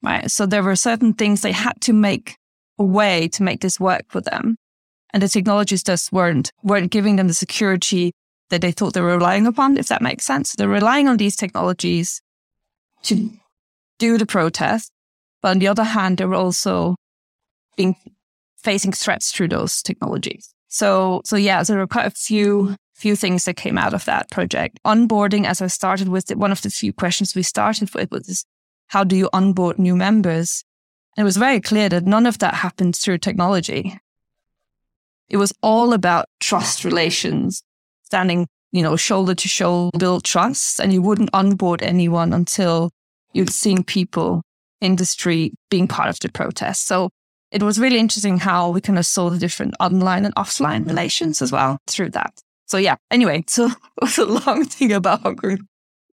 Right. 0.03 0.31
So 0.31 0.45
there 0.47 0.63
were 0.63 0.75
certain 0.75 1.13
things 1.13 1.41
they 1.41 1.51
had 1.51 1.79
to 1.81 1.93
make 1.93 2.35
a 2.79 2.83
way 2.83 3.27
to 3.29 3.43
make 3.43 3.61
this 3.61 3.79
work 3.79 4.03
for 4.09 4.21
them 4.21 4.55
and 5.13 5.21
the 5.21 5.27
technologies 5.27 5.83
just 5.83 6.11
weren't 6.11 6.51
weren't 6.63 6.91
giving 6.91 7.17
them 7.17 7.27
the 7.27 7.33
security 7.33 8.13
that 8.49 8.61
they 8.61 8.71
thought 8.71 8.93
they 8.93 9.01
were 9.01 9.17
relying 9.17 9.47
upon, 9.47 9.77
if 9.77 9.87
that 9.87 10.01
makes 10.01 10.25
sense. 10.25 10.53
They're 10.55 10.67
relying 10.67 11.07
on 11.07 11.17
these 11.17 11.35
technologies 11.35 12.21
to 13.03 13.31
do 13.99 14.17
the 14.17 14.25
protest, 14.25 14.91
but 15.41 15.49
on 15.49 15.59
the 15.59 15.67
other 15.67 15.83
hand, 15.83 16.17
they 16.17 16.25
were 16.25 16.35
also 16.35 16.95
being 17.77 17.95
facing 18.63 18.91
threats 18.91 19.31
through 19.31 19.49
those 19.49 19.81
technologies. 19.81 20.53
So, 20.67 21.21
so 21.25 21.35
yeah, 21.35 21.63
so 21.63 21.73
there 21.73 21.81
were 21.81 21.87
quite 21.87 22.07
a 22.07 22.11
few 22.11 22.75
few 23.01 23.15
things 23.15 23.45
that 23.45 23.55
came 23.55 23.79
out 23.79 23.95
of 23.95 24.05
that 24.05 24.29
project. 24.29 24.79
Onboarding, 24.85 25.45
as 25.45 25.59
I 25.59 25.67
started 25.67 26.07
with, 26.07 26.29
one 26.35 26.51
of 26.51 26.61
the 26.61 26.69
few 26.69 26.93
questions 26.93 27.33
we 27.33 27.41
started 27.41 27.93
with 27.95 28.11
was, 28.11 28.45
how 28.87 29.03
do 29.03 29.15
you 29.15 29.27
onboard 29.33 29.79
new 29.79 29.95
members? 29.95 30.63
And 31.17 31.23
it 31.23 31.25
was 31.25 31.37
very 31.37 31.59
clear 31.59 31.89
that 31.89 32.05
none 32.05 32.27
of 32.27 32.37
that 32.39 32.53
happened 32.53 32.95
through 32.95 33.17
technology. 33.17 33.97
It 35.29 35.37
was 35.37 35.51
all 35.63 35.93
about 35.93 36.27
trust 36.39 36.85
relations, 36.85 37.63
standing, 38.03 38.47
you 38.71 38.83
know, 38.83 38.95
shoulder 38.95 39.33
to 39.33 39.47
shoulder, 39.47 39.97
build 39.97 40.23
trust. 40.23 40.79
And 40.79 40.93
you 40.93 41.01
wouldn't 41.01 41.31
onboard 41.33 41.81
anyone 41.81 42.33
until 42.33 42.91
you'd 43.33 43.49
seen 43.49 43.83
people 43.83 44.43
in 44.79 44.97
the 44.97 45.05
street 45.05 45.55
being 45.69 45.87
part 45.87 46.09
of 46.09 46.19
the 46.19 46.29
protest. 46.29 46.85
So 46.85 47.09
it 47.51 47.63
was 47.63 47.79
really 47.79 47.99
interesting 47.99 48.37
how 48.37 48.69
we 48.69 48.81
kind 48.81 48.97
of 48.97 49.05
saw 49.05 49.29
the 49.29 49.37
different 49.37 49.75
online 49.79 50.25
and 50.25 50.35
offline 50.35 50.87
relations 50.87 51.41
as 51.41 51.51
well 51.51 51.77
through 51.87 52.11
that. 52.11 52.33
So 52.67 52.77
yeah, 52.77 52.95
anyway, 53.11 53.43
so 53.47 53.65
it 53.67 53.75
was 54.01 54.17
a 54.17 54.25
long 54.25 54.65
thing 54.65 54.93
about 54.93 55.21
Hong 55.21 55.35
Kong. 55.35 55.59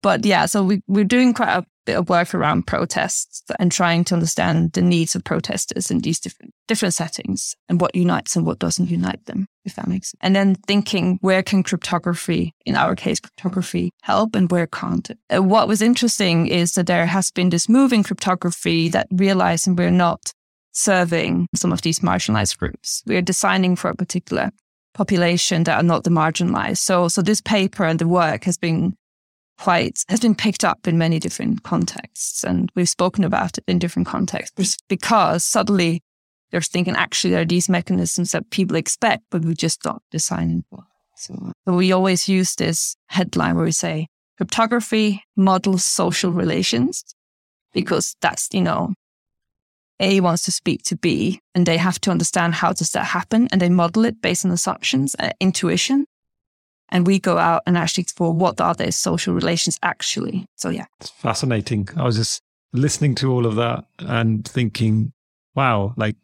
But 0.02 0.26
yeah, 0.26 0.46
so 0.46 0.64
we, 0.64 0.82
we're 0.88 1.04
doing 1.04 1.34
quite 1.34 1.50
a 1.50 1.66
bit 1.86 1.98
of 1.98 2.10
work 2.10 2.34
around 2.34 2.68
protests 2.68 3.44
and 3.60 3.72
trying 3.72 4.04
to 4.06 4.16
understand 4.16 4.74
the 4.74 4.82
needs 4.82 5.16
of 5.16 5.24
protesters 5.24 5.90
in 5.90 6.00
these 6.00 6.20
different 6.20 6.54
different 6.68 6.94
settings 6.94 7.56
and 7.70 7.80
what 7.80 7.96
unites 7.96 8.36
and 8.36 8.46
what 8.46 8.60
doesn't 8.60 8.90
unite 8.90 9.24
them, 9.26 9.48
if 9.66 9.76
that 9.76 9.88
makes 9.88 10.12
sense. 10.12 10.20
And 10.22 10.36
then 10.36 10.56
thinking 10.68 11.20
where 11.22 11.44
can 11.44 11.64
cryptography, 11.64 12.54
in 12.66 12.76
our 12.76 12.96
case, 12.96 13.20
cryptography 13.20 13.92
help 14.02 14.36
and 14.36 14.50
where 14.52 14.68
can't 14.68 15.10
it? 15.10 15.40
What 15.44 15.68
was 15.68 15.82
interesting 15.82 16.48
is 16.48 16.74
that 16.74 16.88
there 16.88 17.06
has 17.06 17.32
been 17.32 17.50
this 17.50 17.70
move 17.70 17.94
in 17.94 18.04
cryptography 18.04 18.90
that 18.90 19.08
realizing 19.12 19.76
we're 19.76 19.92
not 19.92 20.34
serving 20.76 21.48
some 21.56 21.72
of 21.72 21.82
these 21.82 22.00
marginalized 22.00 22.58
groups. 22.58 23.02
We're 23.08 23.22
designing 23.22 23.76
for 23.76 23.90
a 23.90 23.96
particular 23.96 24.52
population 24.94 25.64
that 25.64 25.78
are 25.78 25.84
not 25.84 26.04
the 26.04 26.10
marginalized. 26.10 26.78
So, 26.78 27.08
so 27.08 27.22
this 27.22 27.42
paper 27.42 27.86
and 27.86 27.98
the 27.98 28.08
work 28.08 28.44
has 28.44 28.58
been 28.58 28.96
quite, 29.58 30.04
has 30.10 30.20
been 30.20 30.36
picked 30.36 30.64
up 30.64 30.88
in 30.88 30.98
many 30.98 31.20
different 31.20 31.64
contexts. 31.64 32.44
And 32.44 32.72
we've 32.76 32.90
spoken 32.90 33.24
about 33.24 33.58
it 33.58 33.64
in 33.68 33.80
different 33.80 34.08
contexts 34.08 34.78
because 34.88 35.44
suddenly 35.44 36.02
they're 36.52 36.62
thinking 36.62 36.96
actually 36.96 37.32
there 37.32 37.42
are 37.42 37.46
these 37.46 37.70
mechanisms 37.70 38.32
that 38.34 38.50
people 38.52 38.76
expect, 38.76 39.24
but 39.32 39.44
we 39.44 39.56
just 39.56 39.82
don't 39.82 40.04
designing 40.12 40.64
for. 40.70 40.84
So, 41.16 41.54
so 41.66 41.74
we 41.74 41.94
always 41.94 42.28
use 42.28 42.56
this 42.56 42.96
headline 43.08 43.56
where 43.56 43.64
we 43.64 43.72
say 43.72 44.08
cryptography 44.38 45.24
models 45.38 45.86
social 45.86 46.32
relations 46.32 47.04
because 47.74 48.16
that's, 48.22 48.50
you 48.52 48.62
know, 48.62 48.94
a 50.00 50.20
wants 50.20 50.44
to 50.44 50.52
speak 50.52 50.84
to 50.84 50.98
B 50.98 51.40
and 51.54 51.66
they 51.66 51.78
have 51.78 52.00
to 52.02 52.12
understand 52.12 52.56
how 52.56 52.74
does 52.74 52.92
that 52.92 53.06
happen 53.06 53.48
and 53.52 53.62
they 53.62 53.70
model 53.70 54.06
it 54.06 54.22
based 54.22 54.46
on 54.46 54.52
assumptions, 54.52 55.16
uh, 55.20 55.32
intuition. 55.40 56.06
And 56.90 57.08
we 57.08 57.20
go 57.20 57.38
out 57.38 57.64
and 57.66 57.78
actually 57.78 58.04
explore 58.04 58.34
what 58.34 58.62
are 58.62 58.76
those 58.76 58.96
social 58.96 59.34
relations 59.34 59.80
actually. 59.82 60.46
So 60.56 60.70
yeah. 60.70 60.86
It's 61.00 61.10
fascinating. 61.10 61.90
I 61.96 62.04
was 62.04 62.18
just 62.18 62.42
listening 62.74 63.16
to 63.16 63.32
all 63.32 63.46
of 63.46 63.56
that 63.56 63.86
and 64.00 64.48
thinking, 64.48 65.14
wow, 65.56 65.94
like 65.98 66.18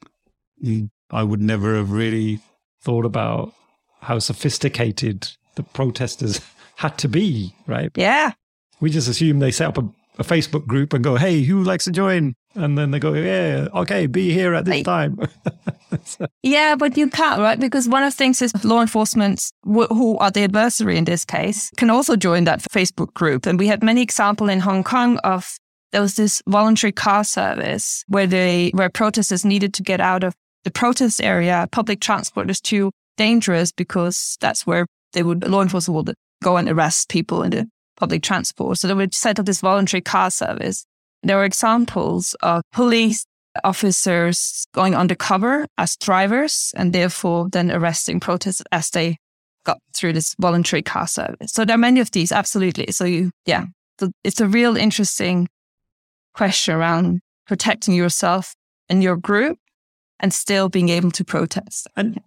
I 1.09 1.23
would 1.23 1.41
never 1.41 1.75
have 1.75 1.91
really 1.91 2.39
thought 2.81 3.05
about 3.05 3.53
how 4.01 4.19
sophisticated 4.19 5.29
the 5.55 5.63
protesters 5.63 6.41
had 6.75 6.97
to 6.99 7.07
be, 7.07 7.53
right? 7.67 7.91
Yeah. 7.95 8.33
We 8.79 8.89
just 8.89 9.07
assume 9.07 9.39
they 9.39 9.51
set 9.51 9.67
up 9.67 9.77
a, 9.77 9.87
a 10.19 10.23
Facebook 10.23 10.65
group 10.65 10.93
and 10.93 11.03
go, 11.03 11.15
hey, 11.15 11.41
who 11.41 11.63
likes 11.63 11.85
to 11.85 11.91
join? 11.91 12.35
And 12.55 12.77
then 12.77 12.91
they 12.91 12.99
go, 12.99 13.13
yeah, 13.13 13.67
okay, 13.73 14.07
be 14.07 14.31
here 14.31 14.53
at 14.53 14.65
this 14.65 14.83
time. 14.83 15.19
so. 16.03 16.27
Yeah, 16.43 16.75
but 16.75 16.97
you 16.97 17.09
can't, 17.09 17.39
right? 17.39 17.59
Because 17.59 17.87
one 17.87 18.03
of 18.03 18.11
the 18.11 18.17
things 18.17 18.41
is 18.41 18.51
law 18.65 18.81
enforcement, 18.81 19.51
who 19.63 20.17
are 20.17 20.31
the 20.31 20.43
adversary 20.43 20.97
in 20.97 21.05
this 21.05 21.23
case, 21.23 21.69
can 21.77 21.89
also 21.89 22.15
join 22.15 22.43
that 22.45 22.61
Facebook 22.61 23.13
group. 23.13 23.45
And 23.45 23.57
we 23.57 23.67
had 23.67 23.83
many 23.83 24.01
examples 24.01 24.49
in 24.49 24.59
Hong 24.59 24.83
Kong 24.83 25.17
of 25.19 25.57
there 25.91 26.01
was 26.01 26.15
this 26.15 26.41
voluntary 26.47 26.91
car 26.91 27.23
service 27.23 28.03
where 28.07 28.27
they 28.27 28.71
where 28.73 28.89
protesters 28.89 29.43
needed 29.43 29.73
to 29.73 29.83
get 29.83 29.99
out 29.99 30.23
of 30.23 30.33
the 30.63 30.71
protest 30.71 31.21
area. 31.21 31.67
Public 31.71 31.99
transport 31.99 32.49
is 32.49 32.61
too 32.61 32.91
dangerous 33.17 33.71
because 33.71 34.37
that's 34.39 34.65
where 34.65 34.85
they 35.13 35.23
would 35.23 35.47
law 35.47 35.61
enforcement 35.61 36.07
would 36.07 36.15
go 36.43 36.57
and 36.57 36.69
arrest 36.69 37.09
people 37.09 37.43
in 37.43 37.51
the 37.51 37.67
public 37.97 38.23
transport. 38.23 38.77
So 38.77 38.87
they 38.87 38.93
would 38.93 39.13
set 39.13 39.39
up 39.39 39.45
this 39.45 39.61
voluntary 39.61 40.01
car 40.01 40.31
service 40.31 40.85
there 41.23 41.39
are 41.39 41.45
examples 41.45 42.35
of 42.41 42.63
police 42.71 43.25
officers 43.63 44.65
going 44.73 44.95
undercover 44.95 45.67
as 45.77 45.97
drivers 45.97 46.73
and 46.75 46.93
therefore 46.93 47.49
then 47.49 47.71
arresting 47.71 48.19
protesters 48.19 48.65
as 48.71 48.89
they 48.89 49.17
got 49.65 49.77
through 49.95 50.13
this 50.13 50.35
voluntary 50.39 50.81
car 50.81 51.07
service. 51.07 51.51
So 51.51 51.65
there 51.65 51.75
are 51.75 51.79
many 51.79 51.99
of 51.99 52.11
these, 52.11 52.31
absolutely. 52.31 52.91
So 52.91 53.05
you, 53.05 53.31
yeah, 53.45 53.65
so 53.99 54.11
it's 54.23 54.41
a 54.41 54.47
real 54.47 54.77
interesting 54.77 55.47
question 56.33 56.73
around 56.73 57.19
protecting 57.45 57.93
yourself 57.93 58.55
and 58.89 59.03
your 59.03 59.17
group 59.17 59.59
and 60.19 60.33
still 60.33 60.69
being 60.69 60.89
able 60.89 61.11
to 61.11 61.23
protest. 61.23 61.87
And 61.95 62.21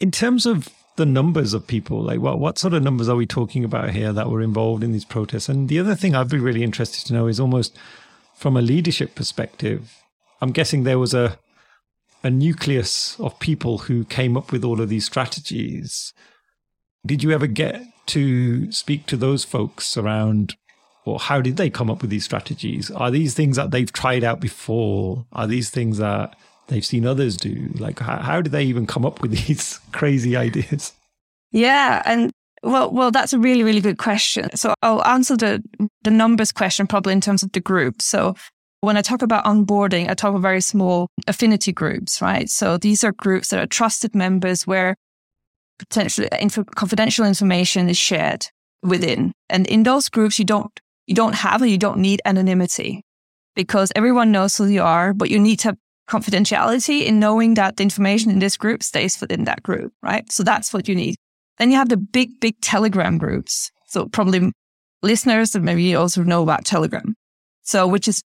in 0.00 0.10
terms 0.10 0.46
of 0.46 0.68
the 0.96 1.06
numbers 1.06 1.54
of 1.54 1.66
people, 1.66 2.02
like 2.02 2.20
what 2.20 2.38
what 2.38 2.58
sort 2.58 2.74
of 2.74 2.82
numbers 2.82 3.08
are 3.08 3.16
we 3.16 3.26
talking 3.26 3.64
about 3.64 3.90
here 3.90 4.12
that 4.12 4.30
were 4.30 4.42
involved 4.42 4.82
in 4.82 4.92
these 4.92 5.04
protests? 5.04 5.48
And 5.48 5.68
the 5.68 5.78
other 5.78 5.94
thing 5.94 6.14
I'd 6.14 6.28
be 6.28 6.38
really 6.38 6.62
interested 6.62 7.06
to 7.06 7.12
know 7.12 7.26
is 7.26 7.38
almost 7.38 7.76
from 8.40 8.56
a 8.56 8.62
leadership 8.62 9.14
perspective, 9.14 10.02
I'm 10.40 10.50
guessing 10.50 10.82
there 10.82 10.98
was 10.98 11.12
a 11.12 11.38
a 12.22 12.30
nucleus 12.30 13.18
of 13.20 13.38
people 13.38 13.78
who 13.78 14.04
came 14.04 14.34
up 14.36 14.50
with 14.50 14.64
all 14.64 14.80
of 14.80 14.88
these 14.88 15.04
strategies. 15.04 16.14
Did 17.04 17.22
you 17.22 17.32
ever 17.32 17.46
get 17.46 17.82
to 18.06 18.70
speak 18.72 19.06
to 19.06 19.16
those 19.16 19.44
folks 19.44 19.96
around 19.96 20.56
or 21.04 21.18
how 21.18 21.40
did 21.40 21.56
they 21.56 21.70
come 21.70 21.90
up 21.90 22.02
with 22.02 22.10
these 22.10 22.24
strategies? 22.24 22.90
Are 22.90 23.10
these 23.10 23.34
things 23.34 23.56
that 23.56 23.70
they've 23.70 23.92
tried 23.92 24.24
out 24.24 24.40
before? 24.40 25.24
Are 25.32 25.46
these 25.46 25.70
things 25.70 25.96
that 25.98 26.36
they've 26.68 26.84
seen 26.84 27.06
others 27.06 27.36
do? 27.38 27.70
Like, 27.78 28.00
how, 28.00 28.18
how 28.18 28.42
did 28.42 28.52
they 28.52 28.64
even 28.64 28.86
come 28.86 29.06
up 29.06 29.22
with 29.22 29.30
these 29.46 29.80
crazy 29.92 30.36
ideas? 30.36 30.92
Yeah. 31.52 32.02
And 32.04 32.30
well, 32.62 32.90
well, 32.90 33.10
that's 33.10 33.32
a 33.32 33.38
really, 33.38 33.62
really 33.62 33.80
good 33.80 33.98
question. 33.98 34.54
So 34.56 34.74
I'll 34.82 35.04
answer 35.04 35.36
the, 35.36 35.62
the 36.02 36.10
numbers 36.10 36.52
question 36.52 36.86
probably 36.86 37.12
in 37.12 37.20
terms 37.20 37.42
of 37.42 37.52
the 37.52 37.60
group. 37.60 38.02
So 38.02 38.34
when 38.82 38.96
I 38.96 39.02
talk 39.02 39.22
about 39.22 39.44
onboarding, 39.44 40.08
I 40.08 40.14
talk 40.14 40.30
about 40.30 40.42
very 40.42 40.60
small 40.60 41.08
affinity 41.26 41.72
groups, 41.72 42.20
right? 42.20 42.48
So 42.48 42.76
these 42.76 43.04
are 43.04 43.12
groups 43.12 43.48
that 43.48 43.60
are 43.60 43.66
trusted 43.66 44.14
members 44.14 44.66
where 44.66 44.96
potentially 45.78 46.28
confidential 46.76 47.24
information 47.24 47.88
is 47.88 47.96
shared 47.96 48.46
within. 48.82 49.32
And 49.48 49.66
in 49.66 49.82
those 49.82 50.08
groups, 50.08 50.38
you 50.38 50.44
don't, 50.44 50.70
you 51.06 51.14
don't 51.14 51.34
have 51.34 51.62
or 51.62 51.66
you 51.66 51.78
don't 51.78 51.98
need 51.98 52.20
anonymity 52.24 53.02
because 53.56 53.90
everyone 53.96 54.32
knows 54.32 54.56
who 54.56 54.66
you 54.66 54.82
are, 54.82 55.12
but 55.14 55.30
you 55.30 55.38
need 55.38 55.60
to 55.60 55.68
have 55.68 55.76
confidentiality 56.08 57.04
in 57.04 57.20
knowing 57.20 57.54
that 57.54 57.76
the 57.76 57.82
information 57.82 58.30
in 58.30 58.38
this 58.38 58.56
group 58.56 58.82
stays 58.82 59.20
within 59.20 59.44
that 59.44 59.62
group, 59.62 59.92
right? 60.02 60.30
So 60.30 60.42
that's 60.42 60.72
what 60.72 60.88
you 60.88 60.94
need. 60.94 61.16
Then 61.60 61.70
you 61.70 61.76
have 61.76 61.90
the 61.90 61.98
big, 61.98 62.40
big 62.40 62.58
Telegram 62.62 63.18
groups. 63.18 63.70
So 63.86 64.06
probably 64.06 64.50
listeners 65.02 65.54
and 65.54 65.62
maybe 65.62 65.82
you 65.82 65.98
also 65.98 66.22
know 66.22 66.42
about 66.42 66.64
Telegram. 66.64 67.14
So 67.62 67.86
which 67.86 68.08
is 68.08 68.22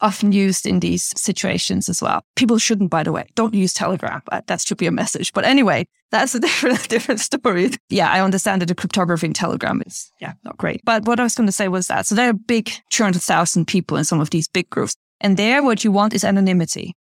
often 0.00 0.32
used 0.32 0.66
in 0.66 0.80
these 0.80 1.12
situations 1.16 1.88
as 1.88 2.02
well. 2.02 2.24
People 2.34 2.58
shouldn't, 2.58 2.90
by 2.90 3.04
the 3.04 3.12
way, 3.12 3.28
don't 3.36 3.54
use 3.54 3.72
Telegram. 3.72 4.20
That 4.48 4.60
should 4.60 4.76
be 4.76 4.88
a 4.88 4.90
message. 4.90 5.32
But 5.32 5.44
anyway, 5.44 5.86
that's 6.10 6.34
a 6.34 6.40
different, 6.48 6.88
different 6.88 7.20
story. 7.20 7.70
Yeah, 7.88 8.10
I 8.10 8.20
understand 8.20 8.60
that 8.60 8.66
the 8.66 8.74
cryptography 8.74 9.28
in 9.28 9.34
Telegram 9.34 9.80
is, 9.86 10.10
yeah, 10.20 10.32
not 10.42 10.58
great. 10.58 10.80
But 10.84 11.04
what 11.04 11.20
I 11.20 11.22
was 11.22 11.36
going 11.36 11.46
to 11.46 11.52
say 11.52 11.68
was 11.68 11.86
that, 11.86 12.08
so 12.08 12.16
there 12.16 12.28
are 12.28 12.32
big 12.32 12.72
200,000 12.90 13.68
people 13.68 13.96
in 13.96 14.04
some 14.04 14.20
of 14.20 14.30
these 14.30 14.48
big 14.48 14.68
groups. 14.68 14.96
And 15.20 15.36
there, 15.36 15.62
what 15.62 15.84
you 15.84 15.92
want 15.92 16.12
is 16.12 16.24
anonymity, 16.24 16.96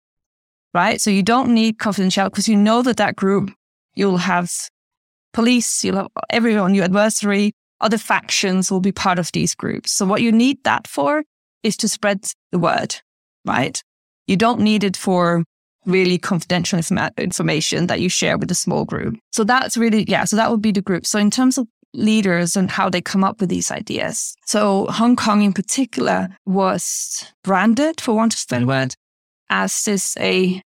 right? 0.73 0.99
So 0.99 1.11
you 1.11 1.21
don't 1.21 1.53
need 1.53 1.77
confidentiality 1.77 2.31
because 2.31 2.47
you 2.47 2.57
know 2.57 2.81
that 2.81 2.97
that 2.97 3.15
group, 3.15 3.51
you'll 3.93 4.17
have 4.17 4.51
police, 5.33 5.83
you'll 5.83 5.97
have 5.97 6.07
everyone, 6.29 6.75
your 6.75 6.85
adversary, 6.85 7.53
other 7.81 7.97
factions 7.97 8.71
will 8.71 8.79
be 8.79 8.91
part 8.91 9.19
of 9.19 9.31
these 9.31 9.53
groups. 9.53 9.91
So 9.91 10.05
what 10.05 10.21
you 10.21 10.31
need 10.31 10.63
that 10.63 10.87
for 10.87 11.23
is 11.63 11.77
to 11.77 11.87
spread 11.87 12.25
the 12.51 12.59
word, 12.59 12.95
right? 13.45 13.81
You 14.25 14.35
don't 14.35 14.61
need 14.61 14.83
it 14.83 14.97
for 14.97 15.43
really 15.85 16.17
confidential 16.17 16.79
informa- 16.79 17.15
information 17.17 17.87
that 17.87 18.01
you 18.01 18.09
share 18.09 18.37
with 18.37 18.51
a 18.51 18.55
small 18.55 18.83
group. 18.83 19.17
So 19.31 19.43
that's 19.43 19.77
really, 19.77 20.05
yeah, 20.07 20.25
so 20.25 20.35
that 20.35 20.51
would 20.51 20.61
be 20.61 20.71
the 20.71 20.81
group. 20.81 21.05
So 21.05 21.19
in 21.19 21.31
terms 21.31 21.57
of 21.57 21.67
leaders 21.93 22.57
and 22.57 22.69
how 22.69 22.89
they 22.89 23.01
come 23.01 23.23
up 23.23 23.39
with 23.39 23.49
these 23.49 23.71
ideas. 23.71 24.35
So 24.45 24.87
Hong 24.89 25.15
Kong 25.15 25.41
in 25.41 25.53
particular 25.53 26.29
was 26.45 27.25
branded, 27.43 28.01
for 28.01 28.13
want 28.13 28.33
of 28.33 28.41
a 28.41 28.53
better 28.53 28.67
word, 28.67 28.95
as 29.49 29.83
this 29.83 30.17
a, 30.17 30.61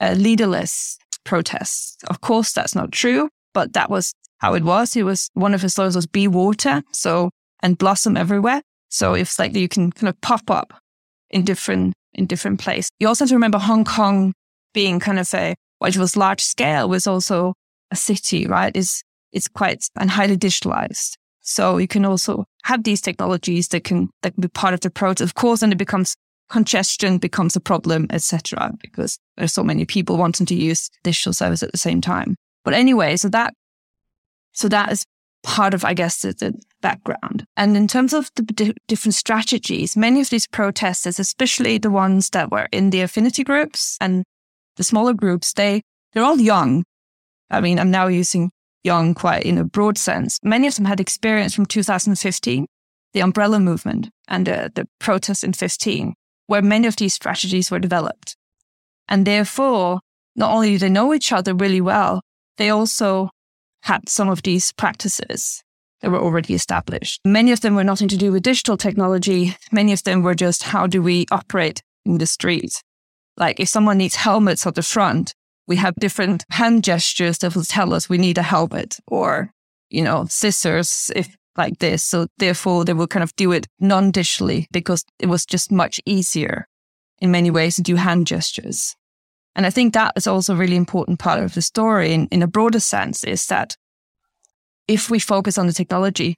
a 0.00 0.14
leaderless 0.14 0.98
protest. 1.24 2.02
Of 2.08 2.22
course, 2.22 2.52
that's 2.52 2.74
not 2.74 2.92
true 2.92 3.28
but 3.52 3.72
that 3.74 3.90
was 3.90 4.12
how 4.38 4.54
it 4.54 4.64
was. 4.64 4.96
It 4.96 5.04
was 5.04 5.30
one 5.34 5.54
of 5.54 5.62
his 5.62 5.74
slogans 5.74 5.96
was 5.96 6.06
be 6.06 6.28
water. 6.28 6.82
So, 6.92 7.30
and 7.60 7.78
blossom 7.78 8.16
everywhere. 8.16 8.62
So 8.88 9.14
it's 9.14 9.38
like 9.38 9.54
you 9.54 9.68
can 9.68 9.92
kind 9.92 10.08
of 10.08 10.20
pop 10.20 10.50
up 10.50 10.74
in 11.30 11.44
different, 11.44 11.94
in 12.12 12.26
different 12.26 12.60
place. 12.60 12.90
You 12.98 13.08
also 13.08 13.24
have 13.24 13.30
to 13.30 13.36
remember 13.36 13.58
Hong 13.58 13.84
Kong 13.84 14.32
being 14.74 15.00
kind 15.00 15.18
of 15.18 15.32
a, 15.32 15.54
which 15.78 15.96
was 15.96 16.16
large 16.16 16.42
scale, 16.42 16.88
was 16.88 17.06
also 17.06 17.54
a 17.90 17.96
city, 17.96 18.46
right? 18.46 18.74
Is 18.76 19.02
it's 19.32 19.48
quite 19.48 19.84
and 19.98 20.10
highly 20.10 20.36
digitalized. 20.36 21.14
So 21.40 21.78
you 21.78 21.88
can 21.88 22.04
also 22.04 22.44
have 22.64 22.84
these 22.84 23.00
technologies 23.00 23.68
that 23.68 23.84
can 23.84 24.10
that 24.22 24.34
can 24.34 24.42
be 24.42 24.48
part 24.48 24.74
of 24.74 24.80
the 24.80 24.90
process. 24.90 25.24
Of 25.24 25.34
course, 25.34 25.62
and 25.62 25.72
it 25.72 25.76
becomes 25.76 26.14
congestion 26.48 27.18
becomes 27.18 27.56
a 27.56 27.60
problem, 27.60 28.06
etc. 28.10 28.72
Because 28.80 29.18
there's 29.36 29.52
so 29.52 29.64
many 29.64 29.84
people 29.84 30.16
wanting 30.16 30.46
to 30.46 30.54
use 30.54 30.90
digital 31.02 31.32
service 31.32 31.62
at 31.62 31.72
the 31.72 31.78
same 31.78 32.00
time. 32.00 32.36
But 32.64 32.74
anyway, 32.74 33.16
so 33.16 33.28
that 33.28 33.54
so 34.52 34.68
that 34.68 34.92
is 34.92 35.04
part 35.42 35.74
of, 35.74 35.84
I 35.84 35.94
guess, 35.94 36.22
the, 36.22 36.32
the 36.32 36.54
background. 36.80 37.44
And 37.56 37.76
in 37.76 37.88
terms 37.88 38.12
of 38.12 38.30
the 38.36 38.74
different 38.86 39.14
strategies, 39.14 39.96
many 39.96 40.20
of 40.20 40.30
these 40.30 40.46
protesters, 40.46 41.18
especially 41.18 41.78
the 41.78 41.90
ones 41.90 42.30
that 42.30 42.50
were 42.50 42.68
in 42.72 42.90
the 42.90 43.00
affinity 43.00 43.42
groups 43.42 43.96
and 44.00 44.24
the 44.76 44.84
smaller 44.84 45.14
groups, 45.14 45.52
they 45.52 45.82
they're 46.12 46.24
all 46.24 46.40
young. 46.40 46.84
I 47.50 47.60
mean, 47.60 47.78
I'm 47.78 47.90
now 47.90 48.06
using 48.06 48.50
young 48.84 49.14
quite 49.14 49.44
in 49.44 49.58
a 49.58 49.64
broad 49.64 49.98
sense. 49.98 50.38
Many 50.42 50.66
of 50.66 50.76
them 50.76 50.84
had 50.84 51.00
experience 51.00 51.54
from 51.54 51.66
2015, 51.66 52.66
the 53.12 53.20
umbrella 53.20 53.60
movement 53.60 54.10
and 54.28 54.48
uh, 54.48 54.68
the 54.74 54.86
protests 54.98 55.44
in 55.44 55.52
15, 55.52 56.14
where 56.46 56.62
many 56.62 56.86
of 56.86 56.96
these 56.96 57.14
strategies 57.14 57.70
were 57.70 57.78
developed. 57.78 58.36
And 59.08 59.26
therefore, 59.26 60.00
not 60.36 60.52
only 60.52 60.70
do 60.70 60.78
they 60.78 60.88
know 60.88 61.12
each 61.12 61.32
other 61.32 61.54
really 61.54 61.80
well, 61.80 62.22
they 62.58 62.70
also 62.70 63.30
had 63.82 64.08
some 64.08 64.28
of 64.28 64.42
these 64.42 64.72
practices 64.72 65.62
that 66.00 66.10
were 66.10 66.20
already 66.20 66.54
established. 66.54 67.20
Many 67.24 67.52
of 67.52 67.60
them 67.60 67.74
were 67.74 67.84
nothing 67.84 68.08
to 68.08 68.16
do 68.16 68.32
with 68.32 68.42
digital 68.42 68.76
technology. 68.76 69.56
Many 69.70 69.92
of 69.92 70.02
them 70.02 70.22
were 70.22 70.34
just 70.34 70.64
how 70.64 70.86
do 70.86 71.02
we 71.02 71.26
operate 71.30 71.82
in 72.04 72.18
the 72.18 72.26
street? 72.26 72.82
Like 73.36 73.60
if 73.60 73.68
someone 73.68 73.98
needs 73.98 74.16
helmets 74.16 74.66
at 74.66 74.74
the 74.74 74.82
front, 74.82 75.34
we 75.66 75.76
have 75.76 75.94
different 75.96 76.44
hand 76.50 76.84
gestures 76.84 77.38
that 77.38 77.54
will 77.54 77.64
tell 77.64 77.94
us 77.94 78.08
we 78.08 78.18
need 78.18 78.36
a 78.36 78.42
helmet 78.42 78.98
or, 79.06 79.50
you 79.90 80.02
know, 80.02 80.26
scissors 80.28 81.10
if 81.14 81.34
like 81.56 81.78
this. 81.78 82.02
So 82.02 82.26
therefore 82.38 82.84
they 82.84 82.92
will 82.92 83.06
kind 83.06 83.22
of 83.22 83.34
do 83.36 83.52
it 83.52 83.66
non-digitally 83.78 84.66
because 84.72 85.04
it 85.18 85.26
was 85.26 85.46
just 85.46 85.70
much 85.70 86.00
easier 86.06 86.66
in 87.20 87.30
many 87.30 87.50
ways 87.50 87.76
to 87.76 87.82
do 87.82 87.96
hand 87.96 88.26
gestures. 88.26 88.96
And 89.54 89.66
I 89.66 89.70
think 89.70 89.92
that 89.92 90.12
is 90.16 90.26
also 90.26 90.54
a 90.54 90.56
really 90.56 90.76
important 90.76 91.18
part 91.18 91.42
of 91.42 91.54
the 91.54 91.62
story 91.62 92.12
in, 92.12 92.26
in 92.28 92.42
a 92.42 92.46
broader 92.46 92.80
sense 92.80 93.22
is 93.24 93.46
that 93.46 93.76
if 94.88 95.10
we 95.10 95.18
focus 95.18 95.58
on 95.58 95.66
the 95.66 95.72
technology, 95.72 96.36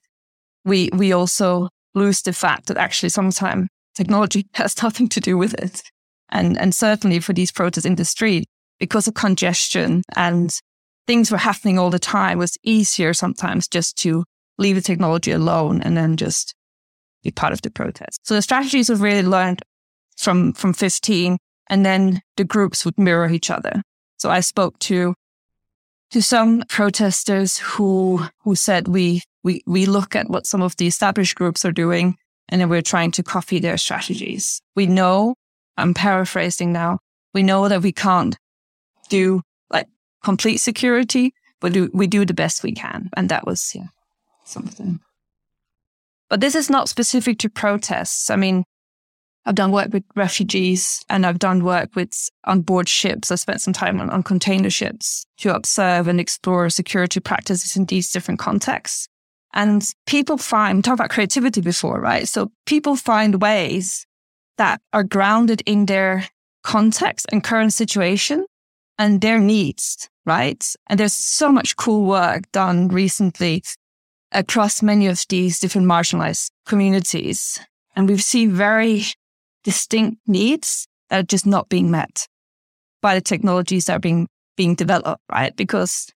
we, 0.64 0.90
we 0.92 1.12
also 1.12 1.68
lose 1.94 2.22
the 2.22 2.32
fact 2.32 2.66
that 2.66 2.76
actually 2.76 3.08
sometimes 3.08 3.68
technology 3.94 4.46
has 4.54 4.82
nothing 4.82 5.08
to 5.10 5.20
do 5.20 5.38
with 5.38 5.54
it. 5.54 5.82
And, 6.30 6.58
and 6.58 6.74
certainly 6.74 7.20
for 7.20 7.32
these 7.32 7.52
protests 7.52 7.84
in 7.84 7.94
the 7.94 8.04
street, 8.04 8.46
because 8.80 9.06
of 9.06 9.14
congestion 9.14 10.02
and 10.16 10.52
things 11.06 11.30
were 11.30 11.38
happening 11.38 11.78
all 11.78 11.90
the 11.90 11.98
time, 11.98 12.38
it 12.38 12.40
was 12.40 12.56
easier 12.64 13.14
sometimes 13.14 13.68
just 13.68 13.96
to 13.98 14.24
leave 14.58 14.76
the 14.76 14.82
technology 14.82 15.30
alone 15.30 15.80
and 15.82 15.96
then 15.96 16.16
just 16.16 16.54
be 17.22 17.30
part 17.30 17.52
of 17.52 17.62
the 17.62 17.70
protest. 17.70 18.20
So 18.24 18.34
the 18.34 18.42
strategies 18.42 18.88
we've 18.88 19.00
really 19.00 19.26
learned 19.26 19.62
from, 20.16 20.52
from 20.52 20.72
15 20.72 21.38
and 21.68 21.84
then 21.84 22.22
the 22.36 22.44
groups 22.44 22.84
would 22.84 22.98
mirror 22.98 23.30
each 23.30 23.50
other. 23.50 23.82
So 24.16 24.30
I 24.30 24.40
spoke 24.40 24.78
to 24.80 25.14
to 26.10 26.22
some 26.22 26.62
protesters 26.68 27.58
who 27.58 28.24
who 28.44 28.54
said 28.54 28.88
we 28.88 29.22
we 29.42 29.62
we 29.66 29.86
look 29.86 30.14
at 30.14 30.30
what 30.30 30.46
some 30.46 30.62
of 30.62 30.76
the 30.76 30.86
established 30.86 31.34
groups 31.34 31.64
are 31.64 31.72
doing 31.72 32.16
and 32.48 32.60
then 32.60 32.68
we're 32.68 32.82
trying 32.82 33.10
to 33.12 33.22
copy 33.22 33.58
their 33.58 33.76
strategies. 33.76 34.60
We 34.76 34.86
know, 34.86 35.34
I'm 35.76 35.94
paraphrasing 35.94 36.72
now, 36.72 36.98
we 37.32 37.42
know 37.42 37.68
that 37.68 37.82
we 37.82 37.92
can't 37.92 38.36
do 39.08 39.42
like 39.70 39.88
complete 40.22 40.58
security, 40.58 41.34
but 41.60 41.72
do, 41.72 41.90
we 41.92 42.06
do 42.06 42.24
the 42.24 42.34
best 42.34 42.62
we 42.62 42.72
can. 42.72 43.10
And 43.16 43.28
that 43.28 43.46
was 43.46 43.74
yeah, 43.74 43.86
something. 44.44 45.00
But 46.28 46.40
this 46.40 46.54
is 46.54 46.70
not 46.70 46.88
specific 46.88 47.38
to 47.40 47.50
protests. 47.50 48.30
I 48.30 48.36
mean, 48.36 48.64
I've 49.46 49.54
done 49.54 49.72
work 49.72 49.92
with 49.92 50.04
refugees 50.16 51.04
and 51.10 51.26
I've 51.26 51.38
done 51.38 51.64
work 51.64 51.94
with 51.94 52.30
on 52.44 52.62
board 52.62 52.88
ships. 52.88 53.30
I 53.30 53.34
spent 53.34 53.60
some 53.60 53.74
time 53.74 54.00
on, 54.00 54.08
on 54.08 54.22
container 54.22 54.70
ships 54.70 55.26
to 55.38 55.54
observe 55.54 56.08
and 56.08 56.18
explore 56.18 56.70
security 56.70 57.20
practices 57.20 57.76
in 57.76 57.84
these 57.84 58.10
different 58.10 58.40
contexts. 58.40 59.08
And 59.52 59.86
people 60.06 60.38
find, 60.38 60.82
talk 60.82 60.94
about 60.94 61.10
creativity 61.10 61.60
before, 61.60 62.00
right? 62.00 62.26
So 62.26 62.50
people 62.66 62.96
find 62.96 63.40
ways 63.40 64.06
that 64.56 64.80
are 64.92 65.04
grounded 65.04 65.62
in 65.66 65.86
their 65.86 66.26
context 66.62 67.26
and 67.30 67.44
current 67.44 67.72
situation 67.72 68.46
and 68.98 69.20
their 69.20 69.38
needs, 69.38 70.08
right? 70.24 70.64
And 70.88 70.98
there's 70.98 71.12
so 71.12 71.52
much 71.52 71.76
cool 71.76 72.06
work 72.06 72.50
done 72.52 72.88
recently 72.88 73.62
across 74.32 74.82
many 74.82 75.06
of 75.06 75.24
these 75.28 75.60
different 75.60 75.86
marginalized 75.86 76.50
communities. 76.66 77.60
And 77.94 78.08
we've 78.08 78.22
seen 78.22 78.50
very 78.50 79.04
distinct 79.64 80.18
needs 80.26 80.86
that 81.10 81.20
are 81.20 81.26
just 81.26 81.46
not 81.46 81.68
being 81.68 81.90
met 81.90 82.26
by 83.02 83.14
the 83.14 83.20
technologies 83.20 83.86
that 83.86 83.96
are 83.96 84.00
being 84.00 84.28
being 84.56 84.74
developed, 84.74 85.22
right? 85.30 85.54
Because 85.56 86.08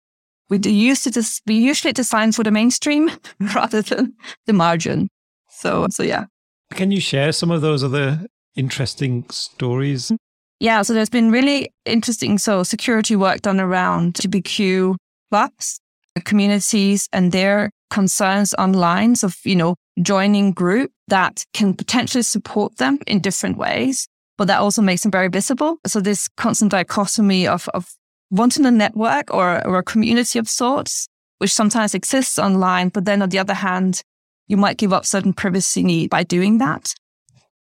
we 0.50 0.60
used 0.60 1.04
to 1.04 1.12
just 1.12 1.42
we 1.46 1.56
usually 1.56 1.94
design 1.94 2.32
for 2.32 2.44
the 2.44 2.52
mainstream 2.52 3.10
rather 3.56 3.82
than 3.82 4.14
the 4.46 4.54
margin. 4.54 5.10
So 5.50 5.88
so 5.90 6.04
yeah. 6.04 6.26
Can 6.74 6.92
you 6.92 7.00
share 7.00 7.32
some 7.32 7.52
of 7.52 7.62
those 7.62 7.84
other 7.84 8.28
interesting 8.56 9.26
stories? 9.30 10.12
Yeah, 10.60 10.82
so 10.82 10.94
there's 10.94 11.10
been 11.10 11.32
really 11.32 11.70
interesting 11.86 12.38
so 12.38 12.64
security 12.64 13.16
work 13.16 13.42
done 13.42 13.60
around 13.60 14.16
LGBTQ 14.16 14.96
plus 15.30 15.80
communities 16.26 17.08
and 17.14 17.32
their 17.32 17.70
concerns 17.92 18.54
online 18.56 19.16
of, 19.24 19.38
you 19.44 19.56
know, 19.56 19.76
joining 20.02 20.52
group 20.52 20.92
that 21.08 21.46
can 21.54 21.74
potentially 21.74 22.22
support 22.22 22.78
them 22.78 23.00
in 23.08 23.20
different 23.20 23.58
ways, 23.58 24.08
but 24.38 24.48
that 24.48 24.60
also 24.60 24.82
makes 24.82 25.04
them 25.04 25.12
very 25.12 25.30
visible. 25.30 25.78
So 25.86 26.00
this 26.00 26.28
constant 26.38 26.72
dichotomy 26.72 27.48
of, 27.48 27.70
of 27.74 27.93
wanting 28.30 28.65
a 28.65 28.72
network 28.72 29.34
or, 29.34 29.65
or 29.65 29.78
a 29.80 29.84
community 29.84 30.39
of 30.39 30.50
sorts, 30.50 31.08
which 31.38 31.54
sometimes 31.54 31.93
exists 31.93 32.38
online, 32.38 32.89
but 32.89 33.06
then 33.06 33.22
on 33.22 33.30
the 33.30 33.39
other 33.39 33.54
hand, 33.54 34.02
you 34.48 34.58
might 34.58 34.78
give 34.78 34.93
up 34.93 35.06
certain 35.06 35.34
privacy 35.34 36.08
by 36.08 36.24
doing 36.24 36.58
that. 36.58 36.93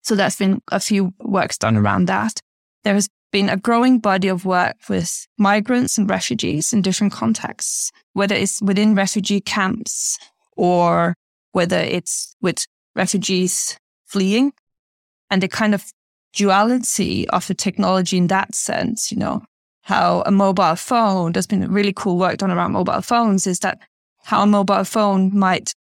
So 0.01 0.15
there's 0.15 0.37
been 0.37 0.61
a 0.71 0.79
few 0.79 1.13
works 1.19 1.57
done 1.57 1.77
around 1.77 2.05
that. 2.05 2.39
There 2.83 2.93
has 2.93 3.09
been 3.31 3.49
a 3.49 3.57
growing 3.57 3.99
body 3.99 4.27
of 4.27 4.45
work 4.45 4.77
with 4.89 5.27
migrants 5.37 5.97
and 5.97 6.09
refugees 6.09 6.73
in 6.73 6.81
different 6.81 7.13
contexts, 7.13 7.91
whether 8.13 8.35
it's 8.35 8.61
within 8.61 8.95
refugee 8.95 9.41
camps 9.41 10.17
or 10.55 11.15
whether 11.51 11.77
it's 11.77 12.35
with 12.41 12.65
refugees 12.99 13.77
fleeing 14.05 14.51
and 15.31 15.41
the 15.41 15.47
kind 15.47 15.73
of 15.73 15.85
duality 16.33 17.27
of 17.29 17.47
the 17.47 17.53
technology 17.53 18.17
in 18.17 18.27
that 18.27 18.53
sense, 18.53 19.09
you 19.11 19.17
know, 19.17 19.41
how 19.83 20.21
a 20.25 20.31
mobile 20.31 20.75
phone, 20.75 21.31
there's 21.31 21.47
been 21.47 21.71
really 21.71 21.93
cool 21.93 22.17
work 22.17 22.37
done 22.37 22.51
around 22.51 22.73
mobile 22.73 23.01
phones, 23.01 23.47
is 23.47 23.59
that 23.59 23.79
how 24.23 24.43
a 24.43 24.45
mobile 24.45 24.83
phone 24.83 25.35
might 25.35 25.73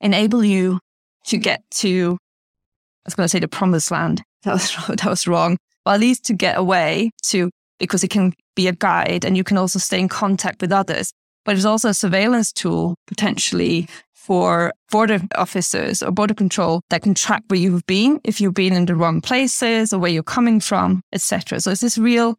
enable 0.00 0.44
you 0.44 0.80
to 1.26 1.38
get 1.38 1.62
to, 1.70 2.18
I 2.20 3.06
was 3.06 3.14
going 3.14 3.24
to 3.24 3.28
say 3.28 3.38
the 3.38 3.48
promised 3.48 3.90
land. 3.90 4.22
That 4.42 4.54
was, 4.54 4.76
that 4.88 5.06
was 5.06 5.26
wrong. 5.26 5.56
But 5.84 5.94
at 5.94 6.00
least 6.00 6.24
to 6.26 6.34
get 6.34 6.58
away 6.58 7.10
to, 7.26 7.50
because 7.78 8.02
it 8.02 8.10
can 8.10 8.34
be 8.56 8.66
a 8.68 8.72
guide 8.72 9.24
and 9.24 9.36
you 9.36 9.44
can 9.44 9.56
also 9.56 9.78
stay 9.78 10.00
in 10.00 10.08
contact 10.08 10.60
with 10.60 10.72
others. 10.72 11.12
But 11.44 11.56
it's 11.56 11.64
also 11.64 11.90
a 11.90 11.94
surveillance 11.94 12.52
tool 12.52 12.96
potentially 13.06 13.88
for 14.24 14.72
border 14.90 15.20
officers 15.34 16.02
or 16.02 16.10
border 16.10 16.32
control 16.32 16.80
that 16.88 17.02
can 17.02 17.14
track 17.14 17.42
where 17.48 17.60
you've 17.60 17.84
been, 17.84 18.18
if 18.24 18.40
you've 18.40 18.54
been 18.54 18.72
in 18.72 18.86
the 18.86 18.94
wrong 18.94 19.20
places 19.20 19.92
or 19.92 19.98
where 19.98 20.10
you're 20.10 20.22
coming 20.22 20.60
from, 20.60 21.02
etc. 21.12 21.60
So 21.60 21.70
it's 21.70 21.82
this 21.82 21.98
real, 21.98 22.38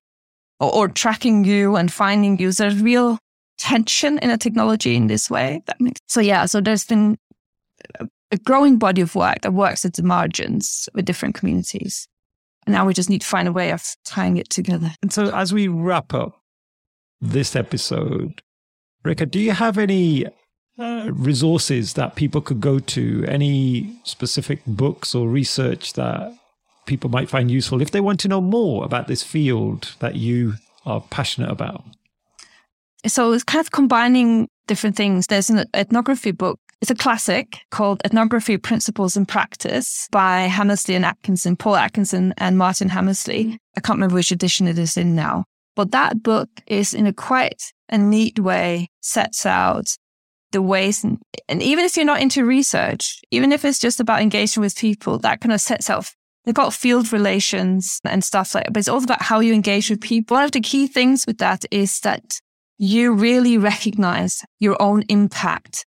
or, 0.60 0.74
or, 0.74 0.88
tracking 0.88 1.46
you 1.46 1.76
and 1.76 1.94
finding 1.94 2.40
you. 2.40 2.52
There's 2.52 2.82
real 2.82 3.20
tension 3.60 4.18
in 4.18 4.32
a 4.32 4.38
technology 4.38 4.96
in 4.96 5.06
this 5.06 5.30
way. 5.30 5.62
That 5.68 5.80
makes 5.80 6.00
so 6.08 6.22
yeah. 6.22 6.48
So 6.48 6.60
there's 6.60 6.86
been 6.86 7.18
a 8.00 8.38
growing 8.38 8.80
body 8.80 9.02
of 9.02 9.14
work 9.14 9.42
that 9.42 9.54
works 9.54 9.86
at 9.86 9.94
the 9.94 10.02
margins 10.02 10.90
with 10.96 11.06
different 11.06 11.36
communities. 11.36 12.08
And 12.66 12.74
now 12.74 12.88
we 12.88 12.96
just 12.96 13.12
need 13.12 13.22
to 13.22 13.28
find 13.28 13.48
a 13.48 13.54
way 13.54 13.72
of 13.72 13.84
tying 14.06 14.38
it 14.38 14.50
together. 14.50 14.92
And 15.04 15.14
so 15.14 15.30
as 15.36 15.54
we 15.54 15.68
wrap 15.68 16.16
up 16.16 16.42
this 17.22 17.56
episode, 17.56 18.42
Rikke, 19.06 19.30
do 19.30 19.40
you 19.40 19.52
have 19.52 19.78
any 19.78 20.26
uh, 20.78 21.10
resources 21.14 21.94
that 21.94 22.16
people 22.16 22.42
could 22.42 22.62
go 22.62 22.80
to? 22.80 23.26
Any 23.28 23.98
specific 24.04 24.62
books 24.66 25.16
or 25.16 25.28
research 25.28 25.94
that 25.94 26.34
people 26.86 27.10
might 27.10 27.30
find 27.30 27.50
useful 27.50 27.82
if 27.82 27.92
they 27.92 28.02
want 28.02 28.20
to 28.22 28.28
know 28.28 28.42
more 28.42 28.86
about 28.86 29.08
this 29.08 29.24
field 29.24 29.96
that 30.00 30.16
you 30.16 30.56
are 30.86 31.02
passionate 31.02 31.50
about? 31.50 31.84
So 33.08 33.32
it's 33.34 33.44
kind 33.44 33.62
of 33.62 33.72
combining 33.72 34.48
different 34.68 34.96
things. 34.96 35.28
There's 35.28 35.50
an 35.50 35.66
ethnography 35.76 36.32
book. 36.32 36.60
It's 36.82 36.92
a 36.92 36.96
classic 36.96 37.60
called 37.72 38.02
Ethnography 38.04 38.58
Principles 38.58 39.16
and 39.16 39.28
Practice 39.28 40.08
by 40.12 40.42
Hammersley 40.42 40.96
and 40.96 41.06
Atkinson, 41.06 41.56
Paul 41.56 41.78
Atkinson 41.78 42.34
and 42.38 42.58
Martin 42.58 42.90
Hammersley. 42.90 43.58
I 43.78 43.82
can't 43.82 43.98
remember 43.98 44.16
which 44.16 44.32
edition 44.32 44.68
it 44.68 44.78
is 44.78 44.98
in 44.98 45.16
now. 45.16 45.46
But 45.76 45.92
that 45.92 46.24
book 46.24 46.50
is 46.68 46.94
in 46.94 47.06
a 47.06 47.14
quite 47.14 47.74
a 47.90 47.98
neat 47.98 48.40
way 48.40 48.90
sets 49.02 49.46
out 49.46 49.96
the 50.56 50.62
ways 50.62 51.04
and, 51.04 51.20
even 51.50 51.84
if 51.84 51.96
you're 51.96 52.06
not 52.06 52.22
into 52.22 52.46
research, 52.46 53.20
even 53.30 53.52
if 53.52 53.66
it's 53.66 53.78
just 53.78 54.00
about 54.00 54.22
engaging 54.22 54.62
with 54.62 54.76
people, 54.76 55.20
that 55.20 55.42
kind 55.42 55.54
of 55.54 55.62
sets 55.62 55.90
off. 55.90 56.16
they've 56.44 56.56
got 56.56 56.74
field 56.74 57.12
relations 57.12 58.00
and 58.06 58.24
stuff 58.24 58.56
like 58.56 58.64
that. 58.64 58.74
But 58.74 58.80
it's 58.80 58.88
also 58.88 59.04
about 59.04 59.22
how 59.22 59.42
you 59.42 59.54
engage 59.54 59.90
with 59.90 60.00
people. 60.00 60.36
One 60.36 60.46
of 60.46 60.52
the 60.52 60.62
key 60.62 60.88
things 60.88 61.28
with 61.28 61.40
that 61.40 61.66
is 61.72 62.00
that 62.00 62.40
you 62.78 63.14
really 63.14 63.58
recognize 63.58 64.44
your 64.60 64.82
own 64.82 65.04
impact 65.10 65.86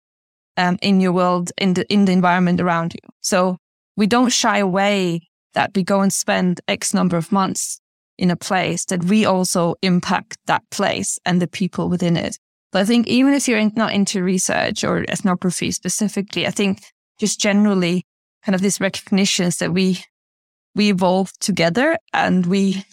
um, 0.58 0.78
in 0.82 1.00
your 1.00 1.14
world, 1.14 1.52
in 1.58 1.74
the 1.76 1.86
in 1.94 2.06
the 2.06 2.12
environment 2.12 2.60
around 2.60 2.94
you. 2.94 3.08
So 3.22 3.58
we 3.96 4.08
don't 4.08 4.32
shy 4.32 4.58
away 4.58 5.30
that 5.54 5.72
we 5.76 5.84
go 5.84 6.02
and 6.02 6.12
spend 6.12 6.60
X 6.68 6.94
number 6.94 7.18
of 7.18 7.32
months 7.32 7.80
in 8.18 8.32
a 8.32 8.36
place 8.36 8.86
that 8.86 9.04
we 9.06 9.26
also 9.26 9.76
impact 9.82 10.38
that 10.48 10.64
place 10.72 11.20
and 11.26 11.42
the 11.42 11.48
people 11.48 11.90
within 11.90 12.18
it. 12.18 12.38
But 12.76 12.82
I 12.82 12.86
think 12.88 13.08
even 13.08 13.34
if 13.34 13.48
you're 13.48 13.72
not 13.78 13.94
into 13.94 14.22
research 14.22 14.84
or 14.84 15.06
ethnography 15.06 15.72
specifically, 15.72 16.46
I 16.46 16.52
think 16.52 16.82
just 17.18 17.40
generally 17.40 18.04
kind 18.44 18.54
of 18.54 18.60
this 18.60 18.82
recognitions 18.82 19.60
that 19.60 19.72
we 19.72 20.04
we 20.76 20.90
evolve 20.90 21.32
together 21.40 21.98
and 22.12 22.46
we 22.46 22.84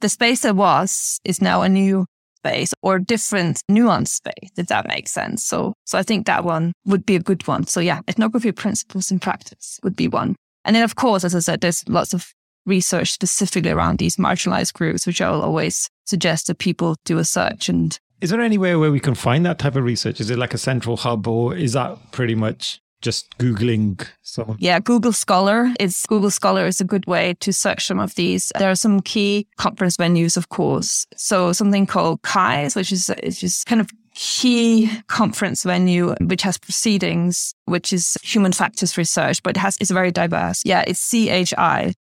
the 0.00 0.08
space 0.08 0.42
that 0.42 0.54
was 0.54 1.18
is 1.24 1.42
now 1.42 1.62
a 1.62 1.68
new 1.68 2.06
space 2.36 2.72
or 2.80 3.00
different 3.00 3.64
nuanced 3.68 4.14
space, 4.14 4.52
if 4.56 4.68
that 4.68 4.86
makes 4.86 5.10
sense. 5.10 5.44
So 5.44 5.74
so 5.84 5.98
I 5.98 6.04
think 6.04 6.26
that 6.26 6.44
one 6.44 6.72
would 6.84 7.04
be 7.04 7.16
a 7.16 7.20
good 7.20 7.48
one. 7.48 7.66
So 7.66 7.80
yeah, 7.80 7.98
ethnography 8.06 8.52
principles 8.52 9.10
in 9.10 9.18
practice 9.18 9.80
would 9.82 9.96
be 9.96 10.06
one. 10.06 10.36
And 10.64 10.76
then 10.76 10.84
of 10.84 10.94
course, 10.94 11.24
as 11.24 11.34
I 11.34 11.40
said, 11.40 11.62
there's 11.62 11.82
lots 11.88 12.14
of 12.14 12.32
research 12.64 13.10
specifically 13.10 13.72
around 13.72 13.98
these 13.98 14.18
marginalized 14.18 14.74
groups, 14.74 15.04
which 15.04 15.20
I'll 15.20 15.42
always 15.42 15.90
suggest 16.06 16.46
that 16.46 16.58
people 16.58 16.94
do 17.04 17.18
a 17.18 17.24
search 17.24 17.68
and 17.68 17.98
is 18.20 18.30
there 18.30 18.40
anywhere 18.40 18.78
where 18.78 18.90
we 18.90 19.00
can 19.00 19.14
find 19.14 19.46
that 19.46 19.58
type 19.58 19.76
of 19.76 19.84
research? 19.84 20.20
Is 20.20 20.30
it 20.30 20.38
like 20.38 20.54
a 20.54 20.58
central 20.58 20.96
hub 20.96 21.26
or 21.28 21.54
is 21.54 21.72
that 21.74 22.12
pretty 22.12 22.34
much 22.34 22.80
just 23.00 23.36
Googling 23.38 24.06
someone? 24.22 24.56
Yeah, 24.60 24.80
Google 24.80 25.12
Scholar 25.12 25.72
is 25.78 26.04
Google 26.08 26.30
Scholar 26.30 26.66
is 26.66 26.80
a 26.80 26.84
good 26.84 27.06
way 27.06 27.34
to 27.40 27.52
search 27.52 27.86
some 27.86 28.00
of 28.00 28.14
these. 28.16 28.50
There 28.58 28.70
are 28.70 28.76
some 28.76 29.00
key 29.00 29.46
conference 29.56 29.96
venues, 29.96 30.36
of 30.36 30.48
course. 30.48 31.06
So 31.16 31.52
something 31.52 31.86
called 31.86 32.22
CHIES, 32.22 32.74
which 32.74 32.92
is, 32.92 33.10
is 33.22 33.38
just 33.38 33.66
kind 33.66 33.80
of 33.80 33.90
key 34.14 34.90
conference 35.06 35.62
venue, 35.62 36.14
which 36.20 36.42
has 36.42 36.58
proceedings, 36.58 37.54
which 37.66 37.92
is 37.92 38.16
human 38.22 38.52
factors 38.52 38.98
research, 38.98 39.42
but 39.44 39.56
it 39.56 39.60
has, 39.60 39.76
it's 39.80 39.92
very 39.92 40.10
diverse. 40.10 40.62
Yeah, 40.64 40.82
it's 40.86 41.08
CHI. 41.08 41.94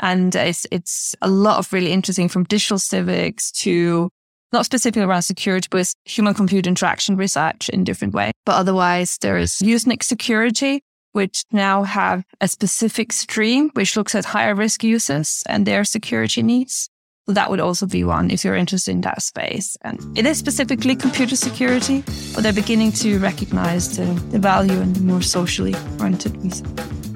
And 0.00 0.34
it's, 0.34 0.66
it's 0.70 1.14
a 1.22 1.28
lot 1.28 1.58
of 1.58 1.72
really 1.72 1.90
interesting 1.90 2.28
from 2.28 2.44
digital 2.44 2.78
civics 2.78 3.50
to 3.52 4.10
not 4.54 4.64
specifically 4.64 5.02
around 5.02 5.22
security, 5.22 5.68
but 5.70 5.92
human 6.06 6.32
computer 6.32 6.68
interaction 6.68 7.16
research 7.16 7.68
in 7.68 7.84
different 7.84 8.14
way. 8.14 8.32
But 8.46 8.54
otherwise, 8.54 9.18
there 9.20 9.36
is 9.36 9.50
Usenix 9.62 10.04
security, 10.04 10.82
which 11.12 11.44
now 11.52 11.82
have 11.82 12.24
a 12.40 12.48
specific 12.48 13.12
stream, 13.12 13.70
which 13.74 13.96
looks 13.96 14.14
at 14.14 14.24
higher 14.24 14.54
risk 14.54 14.82
users 14.82 15.42
and 15.46 15.66
their 15.66 15.84
security 15.84 16.42
needs. 16.42 16.88
So 17.26 17.32
that 17.32 17.50
would 17.50 17.60
also 17.60 17.86
be 17.86 18.04
one 18.04 18.30
if 18.30 18.44
you're 18.44 18.54
interested 18.54 18.92
in 18.92 19.00
that 19.02 19.22
space. 19.22 19.76
And 19.82 19.98
it 20.16 20.26
is 20.26 20.38
specifically 20.38 20.94
computer 20.94 21.36
security, 21.36 22.02
but 22.34 22.42
they're 22.42 22.52
beginning 22.52 22.92
to 22.92 23.18
recognize 23.18 23.96
the, 23.96 24.04
the 24.30 24.38
value 24.38 24.78
in 24.80 24.92
the 24.92 25.00
more 25.00 25.22
socially 25.22 25.74
oriented 25.98 26.36
research. 26.44 27.13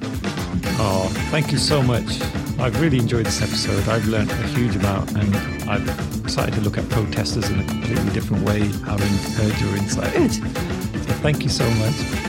Oh, 0.80 1.08
thank 1.30 1.50
you 1.50 1.58
so 1.58 1.82
much. 1.82 2.20
I've 2.58 2.80
really 2.80 2.98
enjoyed 2.98 3.26
this 3.26 3.42
episode. 3.42 3.88
I've 3.88 4.06
learned 4.06 4.30
a 4.30 4.46
huge 4.48 4.76
amount 4.76 5.10
and 5.16 5.34
I've 5.68 6.22
decided 6.22 6.54
to 6.54 6.60
look 6.60 6.78
at 6.78 6.88
protesters 6.88 7.50
in 7.50 7.60
a 7.60 7.64
completely 7.64 8.10
different 8.12 8.44
way, 8.44 8.60
having 8.86 9.12
heard 9.34 9.60
your 9.60 9.76
insight. 9.76 10.12
Good. 10.12 10.32
So 10.32 11.12
thank 11.20 11.42
you 11.42 11.48
so 11.48 11.68
much. 11.70 12.18